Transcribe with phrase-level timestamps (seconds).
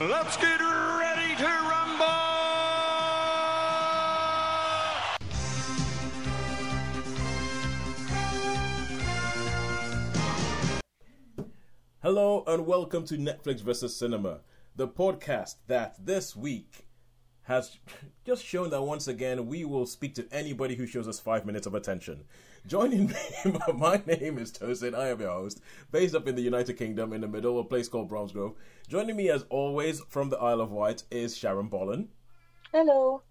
[0.00, 2.06] Let's get ready to rumble!
[12.02, 13.94] Hello and welcome to Netflix vs.
[13.94, 14.40] Cinema,
[14.74, 16.86] the podcast that this week
[17.42, 17.76] has
[18.24, 21.66] just shown that once again we will speak to anybody who shows us five minutes
[21.66, 22.24] of attention.
[22.66, 23.14] Joining me,
[23.74, 24.94] my name is Tosin.
[24.94, 27.68] I am your host, based up in the United Kingdom in the middle of a
[27.68, 28.54] place called Bromsgrove.
[28.86, 32.08] Joining me, as always, from the Isle of Wight is Sharon Bollen.
[32.70, 33.22] Hello.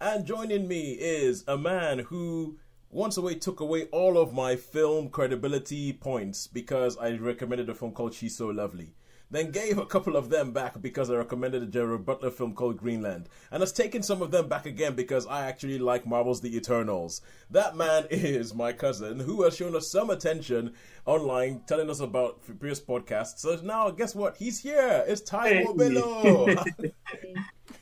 [0.00, 2.58] And joining me is a man who
[2.90, 7.92] once away took away all of my film credibility points because I recommended a film
[7.92, 8.92] called She's So Lovely.
[9.32, 12.76] Then gave a couple of them back because I recommended a Gerard Butler film called
[12.76, 13.30] Greenland.
[13.50, 17.22] And has taken some of them back again because I actually like Marvel's The Eternals.
[17.50, 20.74] That man is my cousin who has shown us some attention
[21.06, 23.38] online telling us about previous podcasts.
[23.38, 24.36] So now guess what?
[24.36, 25.02] He's here.
[25.08, 26.62] It's Ty Mobilo.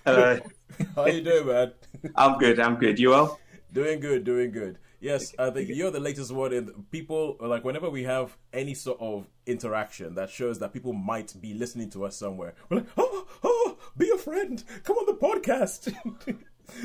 [0.06, 0.38] Hello.
[0.94, 1.72] How you doing, man?
[2.14, 2.60] I'm good.
[2.60, 3.00] I'm good.
[3.00, 3.40] You well?
[3.72, 4.78] Doing good, doing good.
[5.00, 6.52] Yes, I think you're the latest one.
[6.52, 11.34] In people like whenever we have any sort of interaction that shows that people might
[11.40, 14.62] be listening to us somewhere, we're like, oh, oh, be a friend.
[14.84, 15.94] Come on the podcast.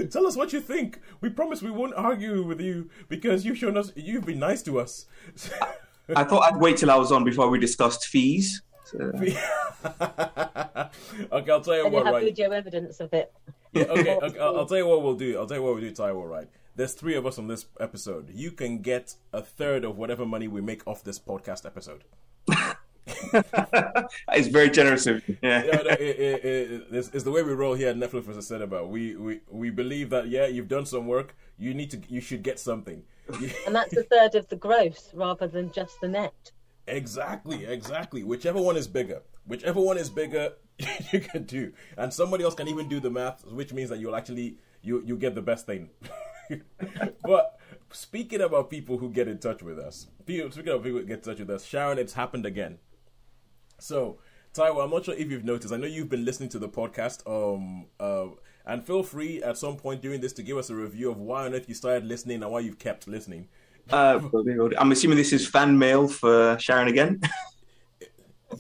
[0.12, 1.00] Tell us what you think.
[1.22, 4.80] We promise we won't argue with you because you've shown us you've been nice to
[4.80, 5.06] us.
[6.16, 8.62] I thought I'd wait till I was on before we discussed fees.
[8.86, 9.38] So, okay,
[11.32, 12.06] I'll tell you And you what.
[12.06, 12.24] have Right?
[12.24, 13.32] video evidence of it.
[13.74, 15.38] Yeah, okay, okay I'll, I'll tell you what we'll do.
[15.38, 16.48] I'll tell you what we'll do, Taiwo, right?
[16.76, 18.32] There's three of us on this episode.
[18.34, 22.04] You can get a third of whatever money we make off this podcast episode.
[24.34, 25.38] it's very generous of you.
[25.42, 25.64] Yeah.
[25.64, 28.48] Yeah, no, it, it, it, it's, it's the way we roll here at Netflix versus
[28.48, 28.86] Cinema.
[28.86, 31.36] We, we we believe that yeah, you've done some work.
[31.58, 33.04] You need to, you should get something.
[33.66, 36.52] And that's a third of the gross rather than just the net.
[36.88, 38.24] exactly, exactly.
[38.24, 40.54] Whichever one is bigger, whichever one is bigger,
[41.12, 41.72] you can do.
[41.98, 45.18] And somebody else can even do the math, which means that you'll actually you you
[45.18, 45.90] get the best thing.
[47.24, 47.60] but
[47.92, 51.18] speaking about people who get in touch with us, people, speaking of people who get
[51.18, 52.80] in touch with us, Sharon, it's happened again.
[53.80, 54.20] So,
[54.54, 55.74] Taiwo, I'm not sure if you've noticed.
[55.74, 58.28] I know you've been listening to the podcast, um, uh,
[58.66, 61.46] and feel free at some point during this to give us a review of why
[61.46, 63.48] on earth you started listening and why you've kept listening.
[63.92, 64.20] Uh,
[64.78, 67.22] I'm assuming this is fan mail for Sharon again.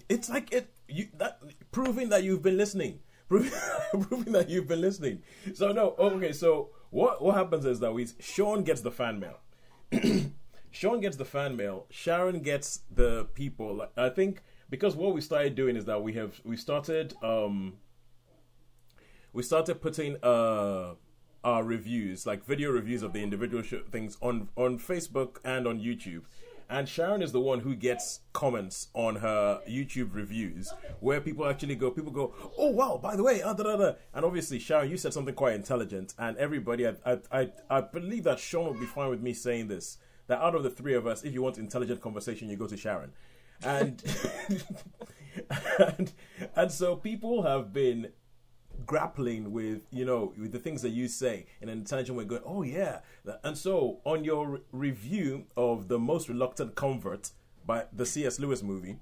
[0.09, 1.39] It's like it, you that
[1.71, 2.99] proving that you've been listening,
[3.29, 3.51] proving,
[4.01, 5.21] proving that you've been listening.
[5.53, 6.31] So no, okay.
[6.31, 9.39] So what what happens is that we Sean gets the fan mail.
[10.71, 11.87] Sean gets the fan mail.
[11.89, 13.85] Sharon gets the people.
[13.97, 17.73] I think because what we started doing is that we have we started um
[19.33, 20.93] we started putting uh
[21.43, 25.81] our reviews like video reviews of the individual sh- things on on Facebook and on
[25.81, 26.23] YouTube.
[26.69, 31.75] And Sharon is the one who gets comments on her YouTube reviews where people actually
[31.75, 33.93] go, people go, oh wow, by the way, uh, da, da, da.
[34.13, 38.23] and obviously Sharon, you said something quite intelligent, and everybody, I, I, I, I believe
[38.23, 39.97] that Sean would be fine with me saying this.
[40.27, 42.75] That out of the three of us, if you want intelligent conversation, you go to
[42.75, 43.11] Sharon,
[43.63, 44.03] and
[45.97, 46.11] and,
[46.55, 48.11] and so people have been
[48.85, 52.41] grappling with you know with the things that you say in an intelligent way going
[52.45, 52.99] oh yeah.
[53.43, 57.31] And so on your re- review of the most reluctant convert
[57.65, 58.97] by the cs lewis movie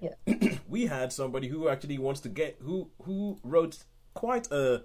[0.00, 0.14] Yeah.
[0.68, 4.82] we had somebody who actually wants to get who who wrote quite a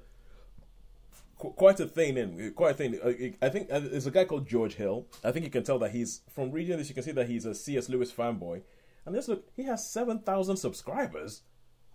[1.37, 2.99] quite a thing in quite a thing.
[3.01, 5.07] Uh, i think uh, there's a guy called george hill.
[5.23, 7.45] I think you can tell that he's from reading this you can see that he's
[7.45, 8.61] a cs lewis fanboy.
[9.05, 11.41] And this look he has 7000 subscribers.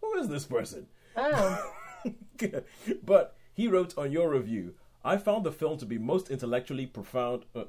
[0.01, 0.87] Who is this person?
[1.17, 1.73] Wow.
[3.05, 7.45] but he wrote on your review, I found the film to be most intellectually profound.
[7.55, 7.65] Uh,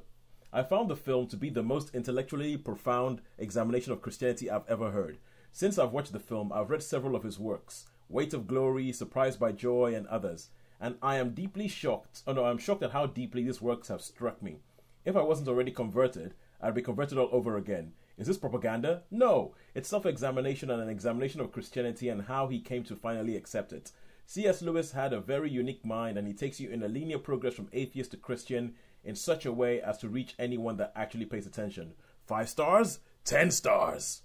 [0.52, 4.90] I found the film to be the most intellectually profound examination of Christianity I've ever
[4.90, 5.18] heard.
[5.52, 9.40] Since I've watched the film, I've read several of his works Weight of Glory, Surprised
[9.40, 10.50] by Joy, and others.
[10.80, 12.22] And I am deeply shocked.
[12.26, 14.60] Oh no, I'm shocked at how deeply these works have struck me.
[15.04, 17.92] If I wasn't already converted, I'd be converted all over again.
[18.18, 19.02] Is this propaganda?
[19.10, 19.54] No.
[19.74, 23.72] It's self examination and an examination of Christianity and how he came to finally accept
[23.72, 23.92] it.
[24.26, 24.60] C.S.
[24.60, 27.68] Lewis had a very unique mind and he takes you in a linear progress from
[27.72, 28.74] atheist to Christian
[29.04, 31.94] in such a way as to reach anyone that actually pays attention.
[32.26, 32.98] Five stars?
[33.24, 34.22] Ten stars.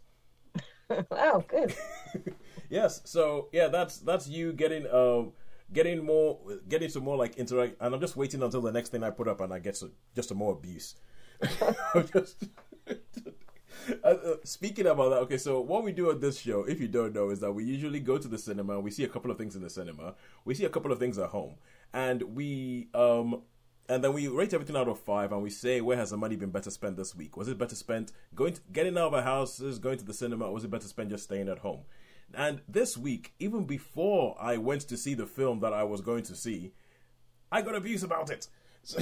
[1.10, 1.76] wow, good.
[2.72, 5.34] Yes, so yeah, that's that's you getting um
[5.74, 6.40] getting more
[6.70, 9.28] getting some more like interact and I'm just waiting until the next thing I put
[9.28, 10.96] up and I get some, just some more abuse.
[12.14, 12.46] just
[14.04, 16.88] Uh, uh, speaking about that, okay, so what we do at this show, if you
[16.88, 19.38] don't know, is that we usually go to the cinema, we see a couple of
[19.38, 20.14] things in the cinema,
[20.46, 21.56] we see a couple of things at home,
[21.94, 23.42] and we um
[23.90, 26.36] and then we rate everything out of five, and we say where has the money
[26.36, 27.36] been better spent this week?
[27.38, 30.46] Was it better spent going to, getting out of our houses, going to the cinema,
[30.46, 31.82] or was it better spent just staying at home?
[32.34, 36.24] And this week, even before I went to see the film that I was going
[36.24, 36.72] to see,
[37.52, 38.48] I got abuse about it.
[38.84, 39.00] So-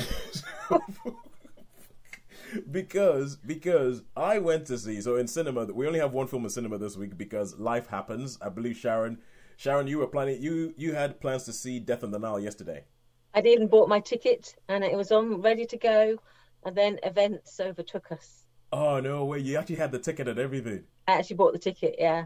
[2.72, 6.50] because because I went to see so in cinema we only have one film in
[6.50, 8.38] cinema this week because life happens.
[8.42, 9.19] I believe Sharon
[9.57, 12.86] Sharon you were planning you you had plans to see Death on the Nile yesterday.
[13.34, 16.18] I'd even bought my ticket and it was on ready to go,
[16.66, 18.46] and then events overtook us.
[18.72, 19.40] Oh no way!
[19.40, 20.84] You actually had the ticket and everything.
[21.07, 22.25] I actually bought the ticket, yeah.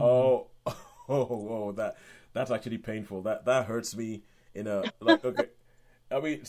[0.00, 0.74] Oh, oh,
[1.08, 1.96] oh, that
[2.32, 3.22] that's actually painful.
[3.22, 4.22] That that hurts me
[4.54, 5.24] in a like.
[5.24, 5.46] Okay,
[6.10, 6.42] I mean,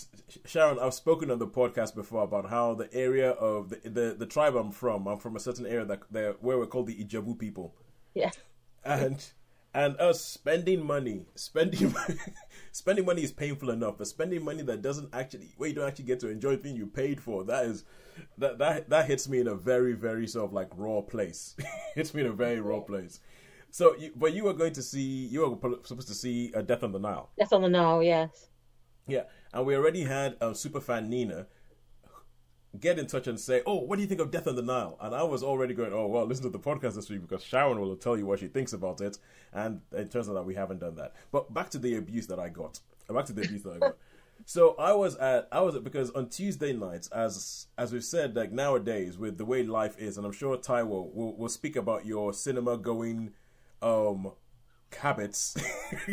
[0.46, 4.26] Sharon, I've spoken on the podcast before about how the area of the the, the
[4.26, 5.08] tribe I'm from.
[5.08, 7.74] I'm from a certain area that where we're called the Ijebu people,
[8.14, 8.32] Yeah.
[8.86, 9.26] and
[9.74, 12.20] and us spending money, spending money,
[12.72, 16.06] spending money is painful enough, but spending money that doesn't actually where you don't actually
[16.06, 17.44] get to enjoy the thing you paid for.
[17.44, 17.84] That is
[18.38, 21.56] that that that hits me in a very very sort of like raw place.
[21.96, 23.22] hits me in a very raw place.
[23.70, 26.84] So, you, but you were going to see, you were supposed to see a Death
[26.84, 27.30] on the Nile.
[27.38, 28.48] That's on the Nile, yes.
[29.08, 31.48] Yeah, and we already had um, superfan Nina
[32.80, 34.98] get in touch and say, "Oh, what do you think of Death on the Nile?"
[35.02, 37.80] And I was already going, "Oh, well, listen to the podcast this week because Sharon
[37.80, 39.18] will tell you what she thinks about it."
[39.54, 41.14] And it turns out that we haven't done that.
[41.32, 42.80] But back to the abuse that I got.
[43.10, 43.98] Back to the abuse that I got.
[44.46, 48.36] So I was at I was at, because on Tuesday nights, as as we've said,
[48.36, 52.06] like nowadays with the way life is, and I'm sure Taiwo will will speak about
[52.06, 53.34] your cinema going
[53.82, 54.32] um
[54.96, 55.56] habits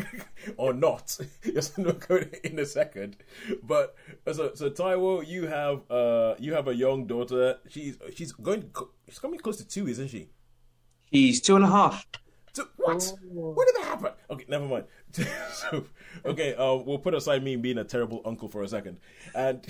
[0.57, 1.19] or not.
[1.45, 2.11] Yes, I'm not
[2.45, 3.17] in a second.
[3.63, 3.95] But
[4.33, 7.59] so so Taiwo, you have uh you have a young daughter.
[7.69, 8.71] She's she's going
[9.09, 10.31] she's coming close to two, isn't she?
[11.13, 12.07] She's two and a half.
[12.55, 13.13] So, what?
[13.25, 14.13] When did that happen?
[14.31, 14.85] Okay, never mind.
[15.53, 15.87] so,
[16.25, 19.01] okay, uh, we'll put aside me being a terrible uncle for a second.
[19.35, 19.67] And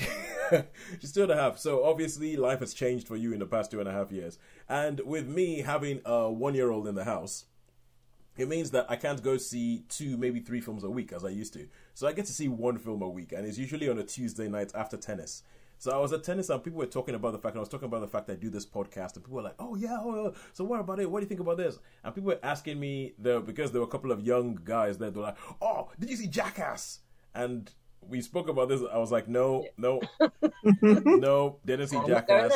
[1.01, 1.59] she's two and a half.
[1.59, 4.39] So obviously, life has changed for you in the past two and a half years.
[4.69, 7.47] And with me having a one-year-old in the house,
[8.37, 11.29] it means that I can't go see two, maybe three films a week as I
[11.29, 11.69] used to.
[11.95, 14.49] So I get to see one film a week, and it's usually on a Tuesday
[14.49, 15.43] night after tennis.
[15.79, 17.69] So I was at tennis, and people were talking about the fact, and I was
[17.69, 19.99] talking about the fact that I do this podcast, and people were like, "Oh yeah,
[20.01, 20.31] oh, yeah.
[20.53, 21.11] so what about it?
[21.11, 23.87] What do you think about this?" And people were asking me there because there were
[23.87, 25.11] a couple of young guys there.
[25.11, 27.01] They were like, "Oh, did you see Jackass?"
[27.35, 27.71] And
[28.09, 28.81] we spoke about this.
[28.93, 30.01] I was like, "No, no,
[30.83, 32.53] no, didn't see Jackass."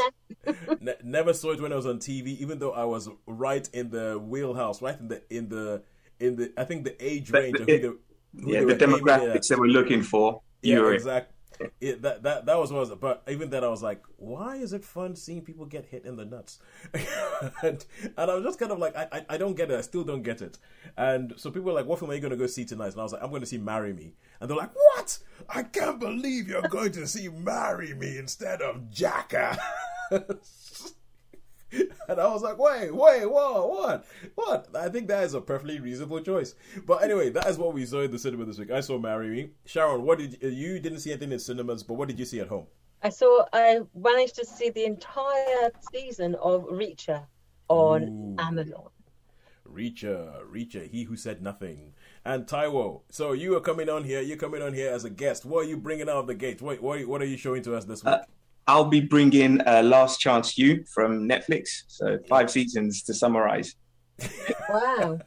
[0.81, 3.91] ne- never saw it when I was on TV, even though I was right in
[3.91, 5.83] the wheelhouse, right in the in the
[6.21, 7.79] in the I think the age But range of the- who
[8.35, 8.89] they, who Yeah, the were aiming it at.
[8.91, 10.43] demographics that we're looking for.
[10.63, 11.35] Yeah, exactly.
[11.81, 14.57] It, that that that was what I was, but even then I was like, why
[14.57, 16.59] is it fun seeing people get hit in the nuts?
[17.63, 19.79] and, and I was just kind of like, I, I I don't get it.
[19.79, 20.59] I still don't get it.
[20.97, 22.93] And so people were like, what film are you going to go see tonight?
[22.93, 24.15] And I was like, I'm going to see Marry Me.
[24.41, 25.19] And they're like, what?
[25.49, 29.59] I can't believe you're going to see Marry Me instead of Jackass.
[32.09, 34.07] And I was like, wait, wait, what, what?
[34.35, 34.69] What?
[34.75, 36.55] I think that is a perfectly reasonable choice.
[36.87, 38.71] But anyway, that is what we saw in the cinema this week.
[38.71, 39.51] I saw Marry Me.
[39.67, 42.41] Sharon, what did you, you didn't see anything in cinemas, but what did you see
[42.41, 42.67] at home?
[43.03, 47.27] I saw, I managed to see the entire season of Reacher
[47.69, 48.37] on Ooh.
[48.39, 48.89] Amazon.
[49.71, 51.93] Reacher, Reacher, he who said nothing.
[52.25, 55.45] And Taiwo, so you are coming on here, you're coming on here as a guest.
[55.45, 56.63] What are you bringing out of the gate?
[56.63, 58.15] What, what, what are you showing to us this week?
[58.15, 58.23] Uh,
[58.69, 61.85] I'll be bringing uh, Last Chance U from Netflix.
[61.89, 63.75] So five seasons to summarize.
[64.71, 65.21] Wow.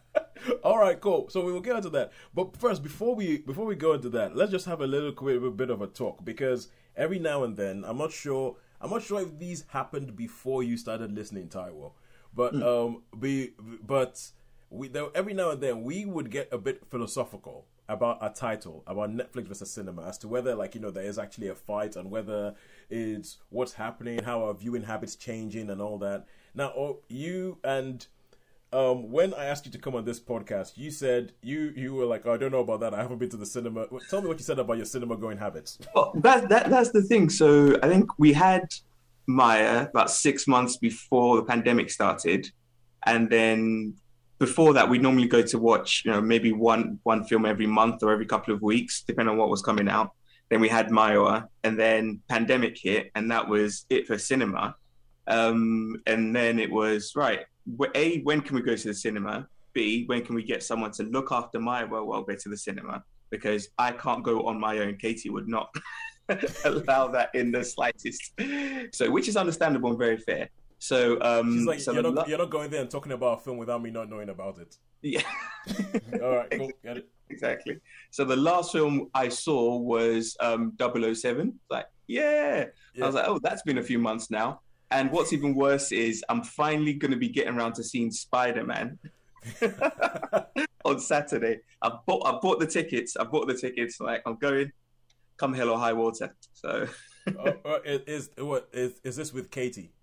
[0.64, 1.28] All right, cool.
[1.30, 2.12] So we will get into that.
[2.32, 5.40] But first, before we before we go into that, let's just have a little quick
[5.58, 8.58] bit of a talk because every now and then, I'm not sure.
[8.80, 11.94] I'm not sure if these happened before you started listening, Taiwo.
[12.36, 14.22] But um, be but
[14.70, 18.84] we there, every now and then we would get a bit philosophical about a title
[18.88, 21.96] about Netflix versus cinema as to whether like you know there is actually a fight
[21.96, 22.56] and whether
[22.90, 26.26] it's what's happening, how our viewing habits changing and all that.
[26.56, 28.06] Now, oh, you and
[28.74, 32.06] um, when I asked you to come on this podcast, you said you you were
[32.06, 32.94] like, oh, I don't know about that.
[32.94, 33.88] I haven't been to the cinema.
[34.10, 35.78] Tell me what you said about your cinema going habits.
[35.94, 37.30] Well, that, that that's the thing.
[37.30, 38.74] So I think we had
[39.28, 42.50] Maya about six months before the pandemic started,
[43.06, 43.96] and then
[44.42, 48.02] before that, we'd normally go to watch, you know, maybe one one film every month
[48.02, 50.14] or every couple of weeks, depending on what was coming out.
[50.50, 54.76] Then we had Maya, and then pandemic hit, and that was it for cinema.
[55.28, 57.42] Um, and then it was right.
[57.94, 59.48] A, when can we go to the cinema?
[59.74, 62.58] B, when can we get someone to look after Maya while while we're to the
[62.58, 63.04] cinema?
[63.30, 64.98] Because I can't go on my own.
[64.98, 65.70] Katie would not
[66.66, 68.34] allow that in the slightest.
[68.92, 70.50] So, which is understandable and very fair.
[70.82, 73.38] So, um, She's like, so you're not la- you're not going there and talking about
[73.40, 74.76] a film without me not knowing about it.
[75.04, 75.22] yeah.
[76.24, 77.08] All right, cool, it.
[77.30, 77.78] exactly.
[78.10, 81.60] So the last film I saw was um 007.
[81.70, 82.66] Like, yeah.
[82.96, 83.04] Yeah.
[83.04, 84.62] I was like, oh, that's been a few months now.
[84.90, 88.64] And what's even worse is I'm finally going to be getting around to seeing Spider
[88.64, 88.98] Man.
[90.86, 91.60] on Saturday.
[91.84, 93.16] I bought I bought the tickets.
[93.16, 94.00] I bought the tickets.
[94.00, 94.72] Like I'm going,
[95.38, 96.36] come hell or high water.
[96.54, 96.88] So
[97.38, 99.94] oh, oh, is, is what is is this with Katie?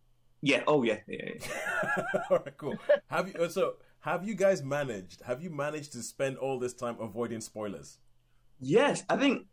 [0.42, 0.62] Yeah.
[0.66, 0.99] Oh yeah.
[1.07, 1.30] Yeah.
[1.35, 2.02] yeah.
[2.30, 2.76] all right, cool.
[3.09, 5.23] Have you uh, so have you guys managed?
[5.23, 7.99] Have you managed to spend all this time avoiding spoilers?
[8.61, 9.47] Yes, I think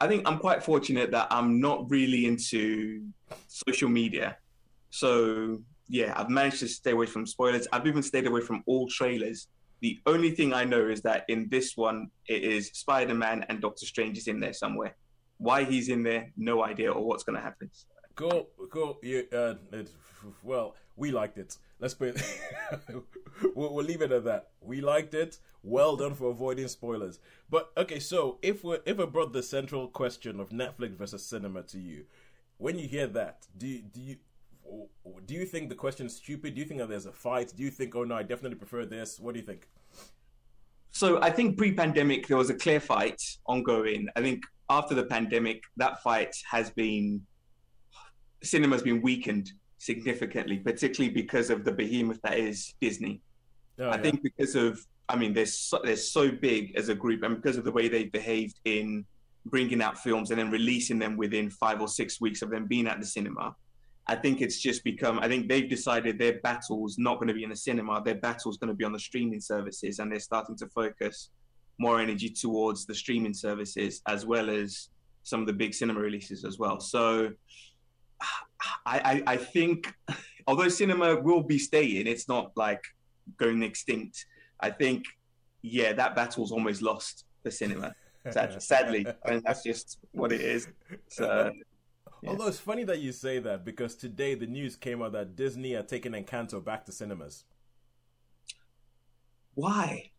[0.00, 3.06] I think I'm quite fortunate that I'm not really into
[3.48, 4.36] social media.
[4.90, 7.66] So yeah, I've managed to stay away from spoilers.
[7.72, 9.48] I've even stayed away from all trailers.
[9.80, 13.60] The only thing I know is that in this one, it is Spider Man and
[13.60, 14.96] Doctor Strange is in there somewhere.
[15.38, 17.70] Why he's in there, no idea, or what's going to happen.
[18.18, 18.98] Cool, cool.
[19.00, 19.90] You, uh, it,
[20.42, 21.56] well, we liked it.
[21.78, 22.40] Let's put it.
[23.54, 24.48] we'll, we'll leave it at that.
[24.60, 25.38] We liked it.
[25.62, 27.20] Well done for avoiding spoilers.
[27.48, 31.62] But okay, so if we if I brought the central question of Netflix versus cinema
[31.62, 32.06] to you,
[32.56, 34.16] when you hear that, do do you
[35.24, 36.56] do you think the question is stupid?
[36.56, 37.52] Do you think that there's a fight?
[37.56, 39.20] Do you think, oh no, I definitely prefer this?
[39.20, 39.68] What do you think?
[40.90, 44.08] So I think pre-pandemic there was a clear fight ongoing.
[44.16, 47.22] I think after the pandemic, that fight has been
[48.42, 53.20] cinema's been weakened significantly, particularly because of the behemoth that is Disney.
[53.78, 54.02] Oh, I yeah.
[54.02, 57.56] think because of, I mean, they're so, they're so big as a group, and because
[57.56, 59.04] of the way they've behaved in
[59.46, 62.86] bringing out films and then releasing them within five or six weeks of them being
[62.86, 63.54] at the cinema,
[64.06, 65.18] I think it's just become.
[65.20, 68.02] I think they've decided their battle's not going to be in the cinema.
[68.02, 71.30] Their battle's going to be on the streaming services, and they're starting to focus
[71.78, 74.88] more energy towards the streaming services as well as
[75.22, 76.80] some of the big cinema releases as well.
[76.80, 77.30] So.
[78.20, 79.92] I, I, I think,
[80.46, 82.82] although cinema will be staying, it's not like
[83.36, 84.26] going extinct.
[84.60, 85.04] I think,
[85.62, 87.94] yeah, that battle's almost lost for cinema.
[88.30, 90.68] Sad- Sadly, I mean, that's just what it is.
[91.08, 91.52] So,
[92.22, 92.30] Yeah.
[92.30, 95.74] Although it's funny that you say that because today the news came out that Disney
[95.74, 97.44] are taking Encanto back to cinemas.
[99.54, 100.10] why?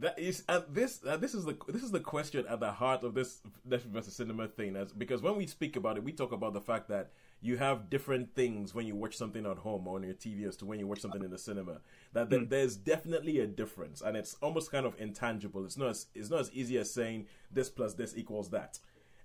[0.00, 3.04] That is, and this uh, this is the this is the question at the heart
[3.04, 4.74] of this Netflix versus cinema thing.
[4.74, 7.10] As because when we speak about it, we talk about the fact that
[7.42, 10.56] you have different things when you watch something at home or on your TV as
[10.56, 11.82] to when you watch something in the cinema.
[12.14, 15.66] That there- there's definitely a difference, and it's almost kind of intangible.
[15.66, 18.78] It's not as, it's not as easy as saying this plus this equals that,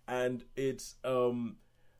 [0.09, 1.57] and it's um.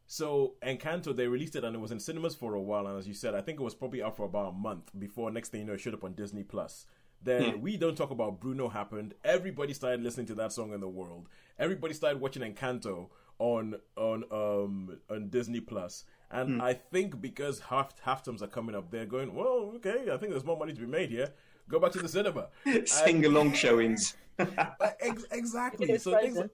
[0.08, 3.08] So Encanto, they released it and it was in cinemas for a while, and as
[3.08, 5.62] you said, I think it was probably out for about a month before next thing
[5.62, 6.86] you know it showed up on Disney Plus.
[7.24, 7.62] Then hmm.
[7.62, 9.13] we don't talk about Bruno happened.
[9.24, 11.27] Everybody started listening to that song in the world.
[11.57, 16.05] Everybody started watching Encanto on on um on Disney Plus.
[16.31, 16.62] And hmm.
[16.62, 20.31] I think because half half terms are coming up, they're going, well, okay, I think
[20.31, 21.34] there's more money to be made here.
[21.67, 22.48] Go back to the cinema.
[22.86, 24.15] Sing along showings.
[25.00, 25.98] Ex- exactly.
[25.98, 26.51] So things like,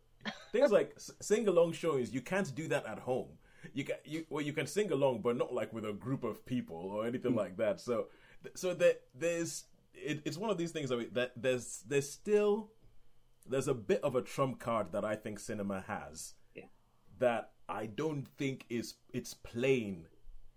[0.52, 3.30] things like sing along showings, you can't do that at home.
[3.74, 6.46] You can you well you can sing along, but not like with a group of
[6.46, 7.40] people or anything hmm.
[7.40, 7.80] like that.
[7.80, 8.08] So
[8.56, 12.72] so there there's it, it's one of these things that, we, that there's there's still
[13.48, 16.66] there's a bit of a trump card that I think cinema has Yeah.
[17.20, 20.06] that I don't think is it's playing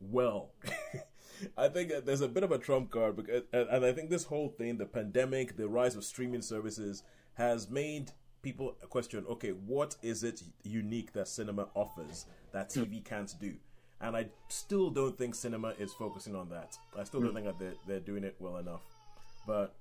[0.00, 0.53] well.
[1.57, 4.49] I think there's a bit of a trump card because, and I think this whole
[4.49, 7.03] thing, the pandemic, the rise of streaming services,
[7.35, 8.12] has made
[8.43, 13.05] people question: Okay, what is it unique that cinema offers that TV hmm.
[13.05, 13.55] can't do?
[14.00, 16.76] And I still don't think cinema is focusing on that.
[16.99, 17.37] I still don't hmm.
[17.37, 18.83] think that they're, they're doing it well enough.
[19.47, 19.75] But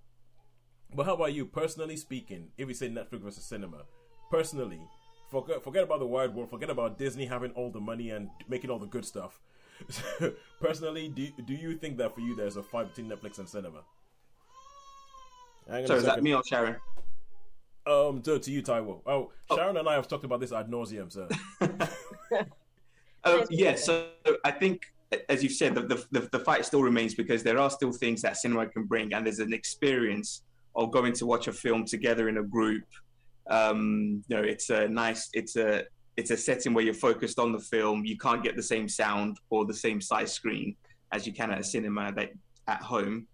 [0.96, 2.50] but how about you, personally speaking?
[2.58, 3.84] If we say Netflix versus cinema,
[4.29, 4.82] personally,
[5.29, 8.70] forget forget about the wide world, forget about Disney having all the money and making
[8.70, 9.39] all the good stuff.
[10.62, 13.82] personally, do do you think that for you there's a fight between Netflix and cinema?
[15.67, 16.75] Hang on So a is that me or Sharon?
[17.86, 19.01] Um, to, to you, Taiwo.
[19.05, 21.27] Oh, Sharon and I have talked about this ad nauseum, sir.
[23.25, 23.86] Um, Yes, yeah, yes.
[23.86, 24.08] so
[24.43, 24.92] I think,
[25.29, 28.38] as you've said, the, the, the, fight still remains because there are still things that
[28.38, 30.43] cinema can bring, and there's an experience
[30.75, 32.84] of going to watch a film together in a group.
[33.50, 35.84] Um, you know, it's a nice, it's a,
[36.17, 38.05] it's a setting where you're focused on the film.
[38.05, 40.75] You can't get the same sound or the same size screen
[41.12, 42.32] as you can at a cinema that
[42.67, 43.27] at home.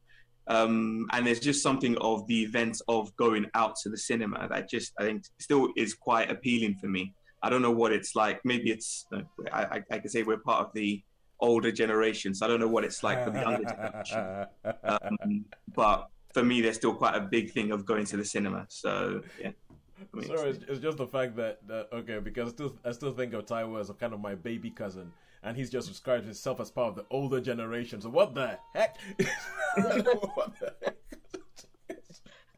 [0.48, 4.70] Um, and there's just something of the event of going out to the cinema that
[4.70, 7.14] just I think still is quite appealing for me.
[7.44, 8.42] I don't know what it's like.
[8.44, 9.06] Maybe it's
[9.54, 11.02] I, I, I could say we're part of the
[11.40, 14.46] older generation, so I don't know what it's like for the younger generation.
[14.84, 18.66] Um, but for me, there's still quite a big thing of going to the cinema.
[18.70, 19.52] So yeah,
[20.14, 22.92] I mean, Sorry, it's, it's just the fact that, that okay, because I still I
[22.92, 25.12] still think of Taiwo as a kind of my baby cousin,
[25.44, 28.02] and he's just described himself as part of the older generation.
[28.02, 28.98] So what the heck?
[29.76, 30.96] What the heck?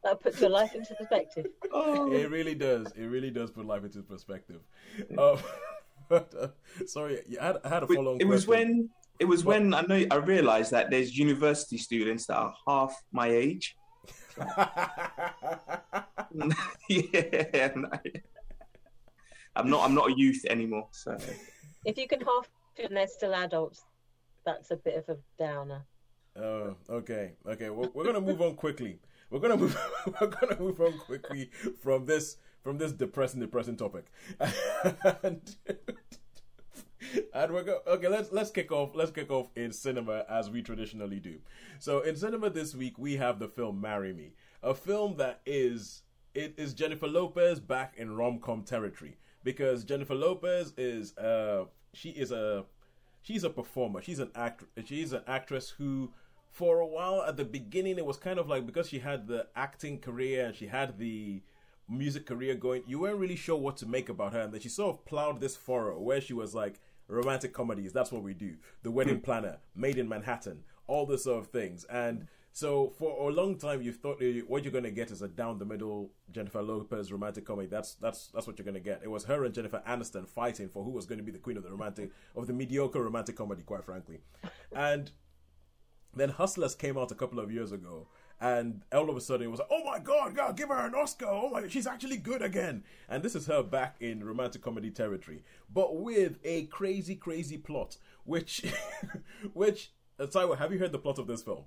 [0.04, 1.48] That puts your life into perspective.
[1.72, 2.92] oh, It really does.
[2.96, 4.62] It really does put life into perspective.
[5.12, 5.46] Um, but,
[6.88, 8.90] sorry, I had, I had a follow-on it was when
[9.20, 13.28] It was when I know I realized that there's university students that are half my
[13.28, 13.76] age.
[16.90, 17.90] yeah, no.
[19.56, 19.86] I'm not.
[19.86, 20.88] I'm not a youth anymore.
[20.92, 21.18] So
[21.86, 22.50] If you can half
[22.84, 23.84] and they're still adults,
[24.46, 25.86] that's a bit of a downer.
[26.36, 27.70] Oh, okay, okay.
[27.70, 29.00] We're, we're gonna move on quickly.
[29.30, 29.78] We're gonna move.
[30.20, 31.52] We're gonna move on quickly
[31.82, 34.06] from this from this depressing, depressing topic.
[35.24, 35.56] and,
[37.52, 37.80] we're go.
[37.88, 38.92] Okay, let's let's kick off.
[38.96, 41.40] Let's kick off in cinema as we traditionally do.
[41.80, 46.04] So in cinema this week we have the film "Marry Me," a film that is
[46.34, 52.10] it is Jennifer Lopez back in rom com territory because Jennifer Lopez is uh she
[52.10, 52.66] is a
[53.22, 54.02] she's a performer.
[54.02, 54.64] She's an act.
[54.86, 56.12] She's an actress who,
[56.50, 59.48] for a while at the beginning, it was kind of like because she had the
[59.56, 61.42] acting career and she had the
[61.88, 64.70] music career going, you weren't really sure what to make about her, and then she
[64.70, 67.94] sort of plowed this furrow where she was like romantic comedies.
[67.94, 68.56] That's what we do.
[68.84, 69.22] The Wedding hmm.
[69.22, 72.28] Planner, Maid in Manhattan, all this sort of things, and.
[72.54, 75.30] So for a long time, you thought eh, what you're going to get is a
[75.30, 77.70] down the middle Jennifer Lopez romantic comedy.
[77.70, 79.00] That's that's that's what you're going to get.
[79.02, 81.56] It was her and Jennifer Aniston fighting for who was going to be the queen
[81.56, 84.20] of the romantic of the mediocre romantic comedy, quite frankly.
[84.74, 85.12] And
[86.14, 88.08] then Hustlers came out a couple of years ago,
[88.42, 90.96] and all of a sudden it was like, oh my god, God, give her an
[90.96, 91.28] Oscar!
[91.28, 92.84] Oh my, she's actually good again.
[93.08, 97.98] And this is her back in romantic comedy territory, but with a crazy, crazy plot.
[98.24, 98.66] Which,
[99.54, 101.66] which, Taiwo, have you heard the plot of this film?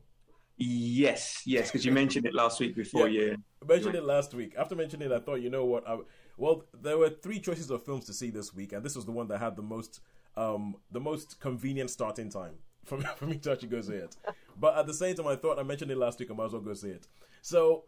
[0.57, 3.09] yes, yes, because you mentioned it last week before.
[3.09, 4.55] Yeah, I mentioned it last week.
[4.59, 5.89] After mentioning it, I thought, you know what?
[5.89, 5.99] I,
[6.37, 9.13] well, there were three choices of films to see this week, and this was the
[9.13, 10.01] one that had the most,
[10.37, 12.55] um, the most convenient starting time
[12.85, 14.17] for me, for me to actually go see it.
[14.59, 16.31] But at the same time, I thought I mentioned it last week.
[16.31, 17.07] I might as well go see it.
[17.43, 17.85] So,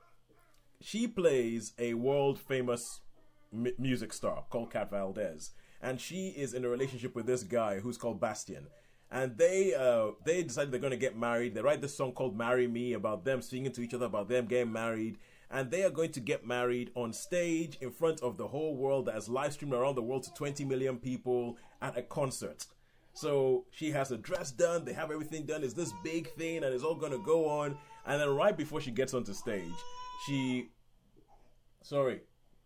[0.81, 3.01] she plays a world famous
[3.53, 7.81] m- music star called Kat Valdez, and she is in a relationship with this guy
[7.81, 8.67] who's called Bastian.
[9.11, 11.55] And they uh, they decided they're going to get married.
[11.55, 14.47] They write this song called "Marry Me" about them singing to each other about them
[14.47, 15.19] getting married,
[15.51, 19.07] and they are going to get married on stage in front of the whole world
[19.07, 22.67] that is live streamed around the world to 20 million people at a concert.
[23.17, 25.65] So she has a dress done, they have everything done.
[25.65, 27.75] It's this big thing, and it's all gonna go on.
[28.05, 29.73] And then right before she gets onto stage,
[30.27, 30.69] she,
[31.83, 32.21] sorry,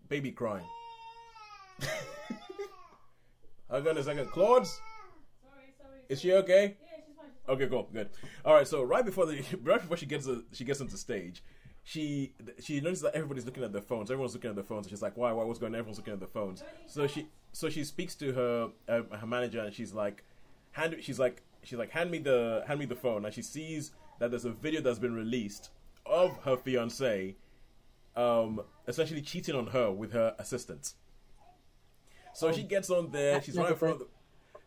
[0.08, 0.64] baby crying.
[3.70, 4.80] Hang on a second, Claude's.
[5.40, 6.00] Sorry, sorry.
[6.08, 6.76] Is she okay?
[6.82, 7.26] Yeah, she's fine.
[7.28, 7.54] She's fine.
[7.54, 8.10] Okay, cool, good.
[8.44, 11.44] All right, so right before the right before she gets a, she gets onto stage,
[11.84, 14.10] she she notices that everybody's looking at their phones.
[14.10, 14.86] Everyone's looking at their phones.
[14.86, 15.30] And she's like, "Why?
[15.30, 15.44] Why?
[15.44, 16.64] What's going on?" Everyone's looking at their phones.
[16.88, 20.24] So she so she speaks to her uh, her manager and she's like,
[20.80, 23.92] "Hand." She's like, she's like, "Hand me the hand me the phone." And she sees
[24.18, 25.70] that there's a video that's been released
[26.06, 27.36] of her fiance,
[28.16, 30.94] um, essentially cheating on her with her assistant.
[32.34, 33.42] So she gets on there.
[33.42, 34.06] She's right in front of the,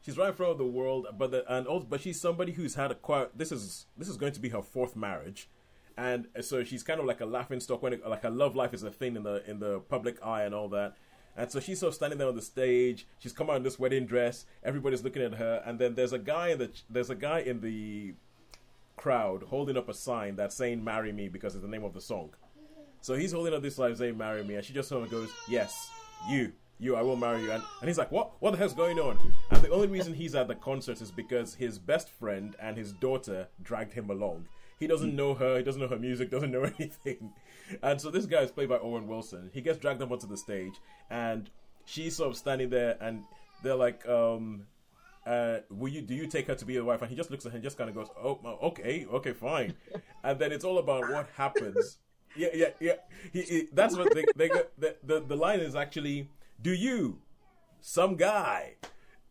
[0.02, 2.76] she's right in front of the world, but the, and also, but she's somebody who's
[2.76, 3.38] had a quite.
[3.38, 5.50] This is this is going to be her fourth marriage,
[5.98, 8.74] and so she's kind of like a laughing stock when it, like her love life
[8.74, 10.96] is a thing in the in the public eye and all that.
[11.36, 13.08] And so she's sort of standing there on the stage.
[13.20, 14.46] She's come out in this wedding dress.
[14.64, 17.62] Everybody's looking at her, and then there's a guy in the there's a guy in
[17.62, 18.14] the
[18.96, 22.02] crowd holding up a sign that's saying "Marry Me" because it's the name of the
[22.02, 22.32] song.
[23.02, 25.30] So he's holding up this sign saying "Marry Me," and she just sort of goes,
[25.48, 25.90] "Yes,
[26.30, 28.34] you, you, I will marry you." And, and he's like, "What?
[28.40, 29.18] What the hell's going on?"
[29.50, 32.94] And the only reason he's at the concert is because his best friend and his
[32.94, 34.48] daughter dragged him along.
[34.80, 35.16] He doesn't hmm.
[35.16, 35.58] know her.
[35.58, 36.30] He doesn't know her music.
[36.32, 37.34] Doesn't know anything.
[37.82, 39.50] And so this guy is played by Owen Wilson.
[39.54, 40.76] He gets dragged up onto the stage,
[41.10, 41.50] and
[41.86, 43.24] she's sort of standing there, and
[43.64, 44.66] they're like, um,
[45.26, 47.02] uh, will you do you take her to be your wife?
[47.02, 49.74] And he just looks at her and just kind of goes, oh, okay, okay, fine.
[50.24, 51.98] and then it's all about what happens.
[52.36, 52.94] Yeah, yeah, yeah.
[53.32, 56.30] He, he, that's what they, they go, the, the the line is actually,
[56.62, 57.20] do you,
[57.80, 58.76] some guy,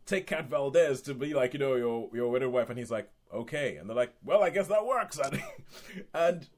[0.07, 2.71] take Kat Valdez to be like you know your your wedded wife?
[2.71, 3.77] And he's like, okay.
[3.77, 5.19] And they're like, well, I guess that works.
[5.33, 5.43] And,
[6.15, 6.49] and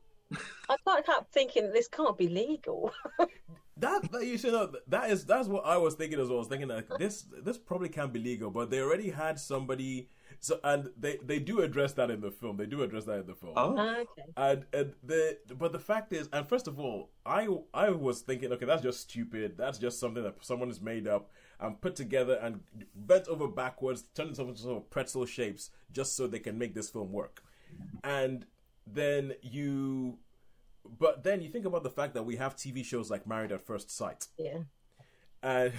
[0.69, 2.93] I can't help thinking this can't be legal.
[3.77, 6.37] That, that you should know that is that's what I was thinking as well.
[6.37, 10.09] I was thinking like this this probably can't be legal, but they already had somebody
[10.39, 12.57] so and they they do address that in the film.
[12.57, 13.55] They do address that in the film.
[13.57, 14.31] Oh, Ah, okay.
[14.37, 18.53] And and the but the fact is, and first of all, I I was thinking,
[18.53, 19.57] okay, that's just stupid.
[19.59, 22.61] That's just something that someone has made up and put together and
[22.95, 26.75] bent over backwards, turned it into sort of pretzel shapes just so they can make
[26.75, 27.43] this film work.
[28.05, 28.47] And
[28.87, 30.19] then you,
[30.99, 33.65] but then you think about the fact that we have TV shows like Married at
[33.67, 34.29] First Sight.
[34.39, 34.59] Yeah.
[35.45, 35.75] and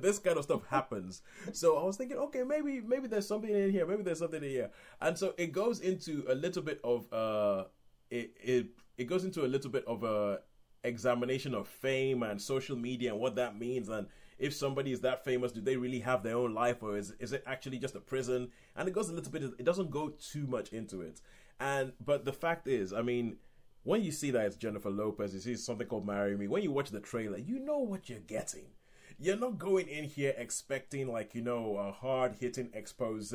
[0.00, 1.22] this kind of stuff happens.
[1.52, 4.50] So I was thinking, okay, maybe maybe there's something in here, maybe there's something in
[4.50, 7.64] here, and so it goes into a little bit of uh,
[8.10, 8.66] it it
[8.98, 10.40] it goes into a little bit of a
[10.82, 13.88] examination of fame and social media and what that means.
[13.88, 17.12] And if somebody is that famous do they really have their own life or is,
[17.20, 18.50] is it actually just a prison?
[18.76, 21.20] And it goes a little bit it doesn't go too much into it
[21.60, 23.36] and but the fact is i mean
[23.84, 26.70] when you see that it's jennifer lopez you see something called marry me when you
[26.70, 28.66] watch the trailer you know what you're getting
[29.18, 33.34] you're not going in here expecting like you know a hard hitting expose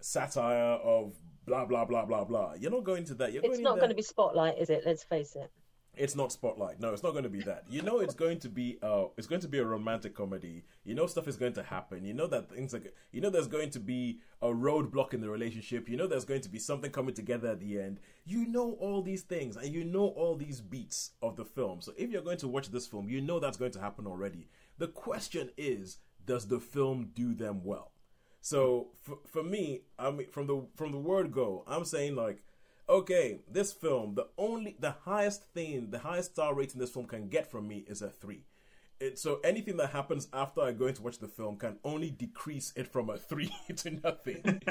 [0.00, 1.14] satire of
[1.46, 3.94] blah blah blah blah blah you're not going to that you're It's not going to
[3.94, 4.82] be Spotlight, is it?
[4.84, 5.50] Let's face it.
[5.96, 6.80] It's not Spotlight.
[6.80, 7.64] No, it's not going to be that.
[7.68, 10.64] You know, it's going to be uh, it's going to be a romantic comedy.
[10.84, 12.04] You know, stuff is going to happen.
[12.04, 12.80] You know that things go-
[13.12, 15.88] You know, there's going to be a roadblock in the relationship.
[15.88, 18.00] You know, there's going to be something coming together at the end.
[18.24, 21.80] You know all these things, and you know all these beats of the film.
[21.80, 24.48] So if you're going to watch this film, you know that's going to happen already.
[24.78, 27.92] The question is, does the film do them well?
[28.40, 32.44] So for, for me, I mean, from the from the word go, I'm saying like,
[32.88, 37.28] okay, this film, the only the highest thing, the highest star rating this film can
[37.28, 38.44] get from me is a three.
[38.98, 42.10] It, so anything that happens after I go in to watch the film can only
[42.10, 44.40] decrease it from a three to nothing.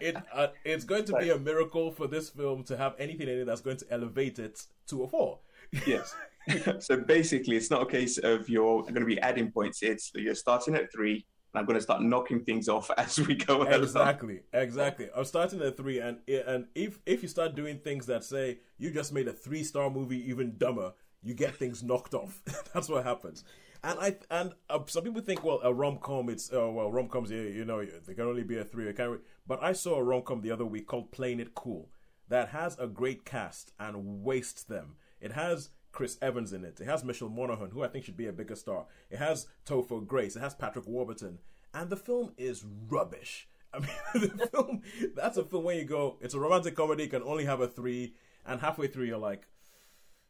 [0.00, 3.40] it uh, it's going to be a miracle for this film to have anything in
[3.40, 5.40] it that's going to elevate it to a four.
[5.86, 6.14] Yes.
[6.78, 9.82] so basically, it's not a case of you're going to be adding points.
[9.82, 13.62] It's you're starting at three, I'm going to start knocking things off as we go
[13.62, 13.82] along.
[13.82, 15.08] exactly, exactly.
[15.14, 18.90] I'm starting at three, and and if if you start doing things that say you
[18.90, 22.42] just made a three star movie even dumber, you get things knocked off.
[22.74, 23.44] That's what happens.
[23.82, 27.08] And I and uh, some people think, well, a rom com, it's uh, well, rom
[27.08, 28.92] coms, you, you know, they can only be a three.
[28.92, 29.20] Can't.
[29.46, 31.88] But I saw a rom com the other week called Playing It Cool
[32.28, 34.96] that has a great cast and wastes them.
[35.20, 36.80] It has Chris Evans in it.
[36.80, 38.84] It has Michelle Monaghan, who I think should be a bigger star.
[39.10, 40.36] It has Topher Grace.
[40.36, 41.40] It has Patrick Warburton,
[41.74, 43.48] and the film is rubbish.
[43.74, 44.82] I mean, the film
[45.16, 48.14] that's a film where you go, it's a romantic comedy, can only have a three,
[48.46, 49.48] and halfway through you're like,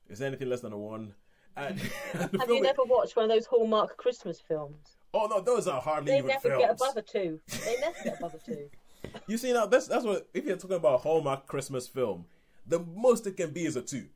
[0.08, 1.12] is there anything less than a one?
[1.54, 1.78] And,
[2.14, 4.96] and Have you never watched one of those Hallmark Christmas films?
[5.12, 6.62] oh no, those are hardly They even never films.
[6.62, 7.40] get above a two.
[7.66, 8.70] They never get above a two.
[9.26, 12.24] You see now that's that's what if you're talking about a Hallmark Christmas film,
[12.66, 14.06] the most it can be is a two.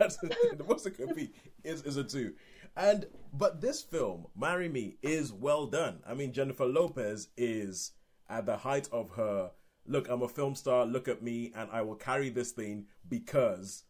[0.00, 1.32] That's the, most it could be
[1.64, 2.34] is is a two.
[2.76, 6.00] And but this film, Marry Me, is well done.
[6.06, 7.92] I mean Jennifer Lopez is
[8.28, 9.50] at the height of her
[9.88, 13.84] look, I'm a film star, look at me and I will carry this thing because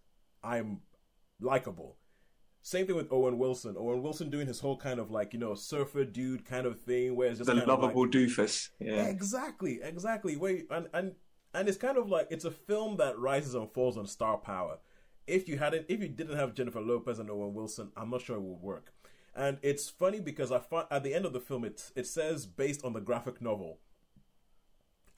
[0.45, 0.81] I'm
[1.41, 1.97] likable.
[2.63, 3.77] Same thing with Owen Wilson.
[3.79, 7.15] Owen Wilson doing his whole kind of like, you know, surfer dude kind of thing
[7.17, 8.71] where it's just The of like- lovable doofus.
[8.81, 9.07] Yeah.
[9.07, 10.37] Exactly, exactly.
[10.37, 11.13] Wait, and and
[11.55, 14.79] and it's kind of like it's a film that rises and falls on star power.
[15.27, 18.37] If you hadn't, if you didn't have Jennifer Lopez and Owen Wilson, I'm not sure
[18.37, 18.93] it would work.
[19.35, 22.47] And it's funny because I find at the end of the film, it it says
[22.47, 23.79] based on the graphic novel.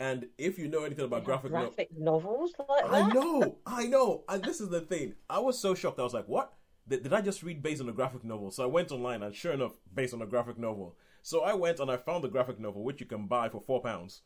[0.00, 2.92] And if you know anything about graphic Graphic novels like that?
[2.92, 4.24] I know, I know.
[4.28, 5.14] And this is the thing.
[5.28, 5.98] I was so shocked.
[5.98, 6.52] I was like, what?
[6.86, 8.50] Did, did I just read based on a graphic novel?
[8.50, 10.96] So I went online and sure enough, based on a graphic novel.
[11.22, 13.82] So I went and I found the graphic novel, which you can buy for four
[13.82, 14.22] pounds.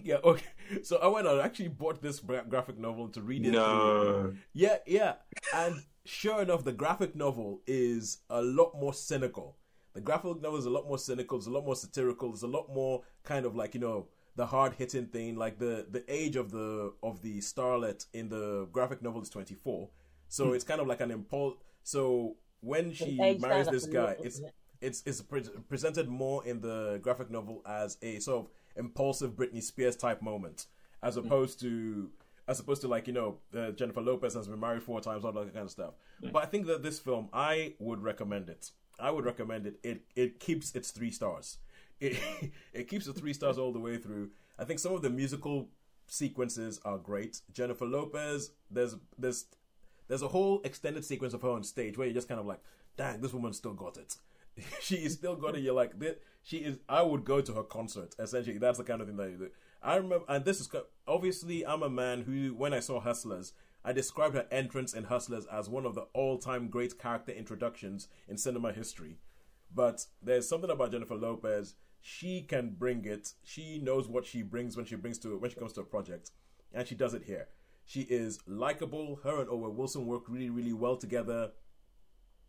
[0.04, 0.46] yeah, okay.
[0.82, 3.50] So I went and actually bought this graphic novel to read it.
[3.50, 3.54] through.
[3.54, 4.34] No.
[4.52, 5.14] Yeah, yeah.
[5.54, 9.56] And sure enough, the graphic novel is a lot more cynical.
[9.94, 11.38] The graphic novel is a lot more cynical.
[11.38, 12.32] It's a lot more satirical.
[12.32, 15.36] It's a lot more kind of like you know the hard hitting thing.
[15.36, 19.54] Like the the age of the of the starlet in the graphic novel is twenty
[19.54, 19.88] four.
[20.28, 20.54] So hmm.
[20.54, 21.54] it's kind of like an impulse.
[21.82, 24.40] So when she marries this guy, it's
[24.80, 29.62] it's it's pre- presented more in the graphic novel as a sort of impulsive Britney
[29.62, 30.66] Spears type moment,
[31.02, 32.10] as opposed to
[32.48, 35.32] as opposed to like you know uh, Jennifer Lopez has been married four times, all
[35.32, 35.94] that kind of stuff.
[36.32, 38.70] But I think that this film, I would recommend it.
[38.98, 39.78] I would recommend it.
[39.82, 41.58] It it keeps its three stars.
[42.00, 42.18] It
[42.72, 44.30] it keeps the three stars all the way through.
[44.58, 45.68] I think some of the musical
[46.06, 47.40] sequences are great.
[47.52, 49.46] Jennifer Lopez, there's there's
[50.08, 52.60] there's a whole extended sequence of her on stage where you're just kind of like,
[52.96, 54.16] dang, this woman still got it.
[54.80, 55.62] she is still got it.
[55.62, 56.78] You're like, thi- she is.
[56.88, 58.14] I would go to her concert.
[58.18, 59.50] Essentially, that's the kind of thing that you do.
[59.82, 60.68] I remember, and this is
[61.06, 63.52] obviously, I'm a man who, when I saw Hustlers,
[63.84, 68.36] I described her entrance in Hustlers as one of the all-time great character introductions in
[68.36, 69.18] cinema history.
[69.72, 71.74] But there's something about Jennifer Lopez.
[72.00, 73.34] She can bring it.
[73.44, 76.30] She knows what she brings when she brings to when she comes to a project,
[76.72, 77.48] and she does it here.
[77.84, 79.20] She is likable.
[79.22, 81.52] Her and Owen Wilson work really, really well together.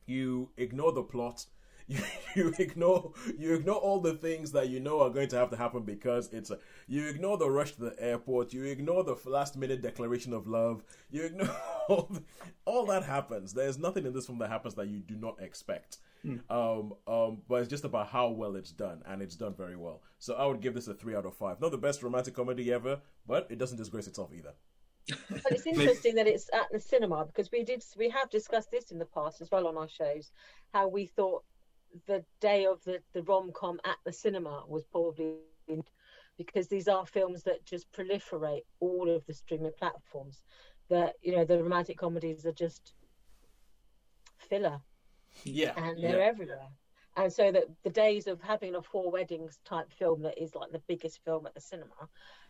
[0.06, 1.46] You ignore the plot.
[1.88, 2.00] You,
[2.36, 5.58] you ignore you ignore all the things that you know are going to have to
[5.58, 9.56] happen because it's a, you ignore the rush to the airport you ignore the last
[9.56, 11.50] minute declaration of love you ignore
[11.88, 12.24] all, the-
[12.66, 13.54] all that happens.
[13.54, 15.98] There's nothing in this film that happens that you do not expect.
[16.50, 20.02] Um um but it's just about how well it's done and it's done very well.
[20.20, 21.62] So i would give this a three out of five.
[21.62, 24.54] Not the best romantic comedy ever but it doesn't disgrace itself either.
[25.30, 28.92] But it's interesting that it's at the cinema because we did we have discussed this
[28.92, 30.32] in the past as well on our shows,
[30.74, 31.44] how we thought
[32.08, 35.38] the day of the the rom com at the cinema was probably
[36.38, 40.44] because these are films that just proliferate all of the streaming platforms.
[40.90, 42.94] That you know the romantic comedies are just
[44.38, 44.80] filler
[45.44, 46.26] Yeah, and they're yeah.
[46.26, 46.70] everywhere.
[47.16, 50.72] And so that the days of having a four weddings type film that is like
[50.72, 52.10] the biggest film at the cinema,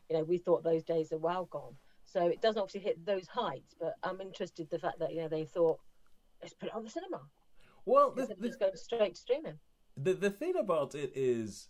[0.09, 1.75] you know, we thought those days are well gone.
[2.05, 5.29] So it doesn't obviously hit those heights, but I'm interested the fact that you know
[5.29, 5.79] they thought
[6.41, 7.21] let's put it on the cinema
[7.87, 9.57] Well, the, the, just going straight streaming.
[9.95, 11.69] the the thing about it is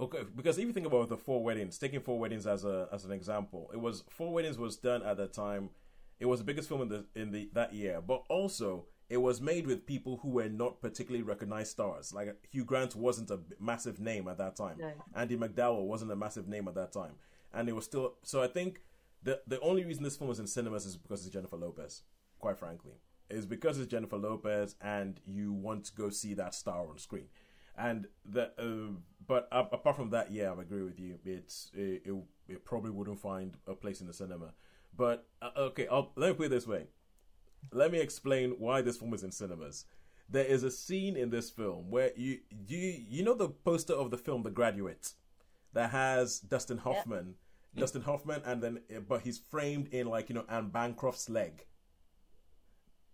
[0.00, 3.04] okay because if you think about the four weddings taking four weddings as a as
[3.04, 5.70] an example it was four weddings was done at the time.
[6.18, 8.00] It was the biggest film in the in the that year.
[8.00, 12.12] But also it was made with people who were not particularly recognized stars.
[12.12, 14.78] Like hugh grant wasn't a massive name at that time.
[14.78, 14.92] No.
[15.14, 17.14] Andie MacDowell wasn't a massive name at that time.
[17.52, 18.80] And it was still so i think
[19.22, 22.02] the the only reason this film was in cinemas is because it's jennifer lopez
[22.38, 22.92] quite frankly
[23.30, 27.26] is because it's Jennifer Lopez and you want to go see that star on screen.
[27.76, 31.18] And the uh, but a- apart from that, yeah, I agree with you.
[31.24, 32.14] It's it, it,
[32.48, 34.52] it probably wouldn't find a place in the cinema.
[34.96, 36.86] But uh, okay, I'll, let me put it this way.
[37.72, 39.86] Let me explain why this film is in cinemas.
[40.28, 44.10] There is a scene in this film where you you you know the poster of
[44.10, 45.12] the film The Graduate
[45.72, 47.34] that has Dustin Hoffman,
[47.76, 51.64] Dustin Hoffman, and then uh, but he's framed in like you know Anne Bancroft's leg.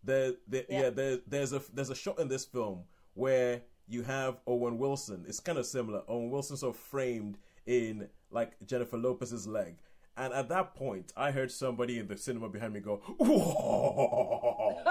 [0.05, 0.91] There, there yeah, Yeah.
[0.91, 2.85] there, there's a there's a shot in this film
[3.15, 5.25] where you have Owen Wilson.
[5.29, 6.03] It's kind of similar.
[6.09, 9.77] Owen Wilson sort of framed in like Jennifer Lopez's leg.
[10.17, 14.83] And at that point, I heard somebody in the cinema behind me go, "Whoa!"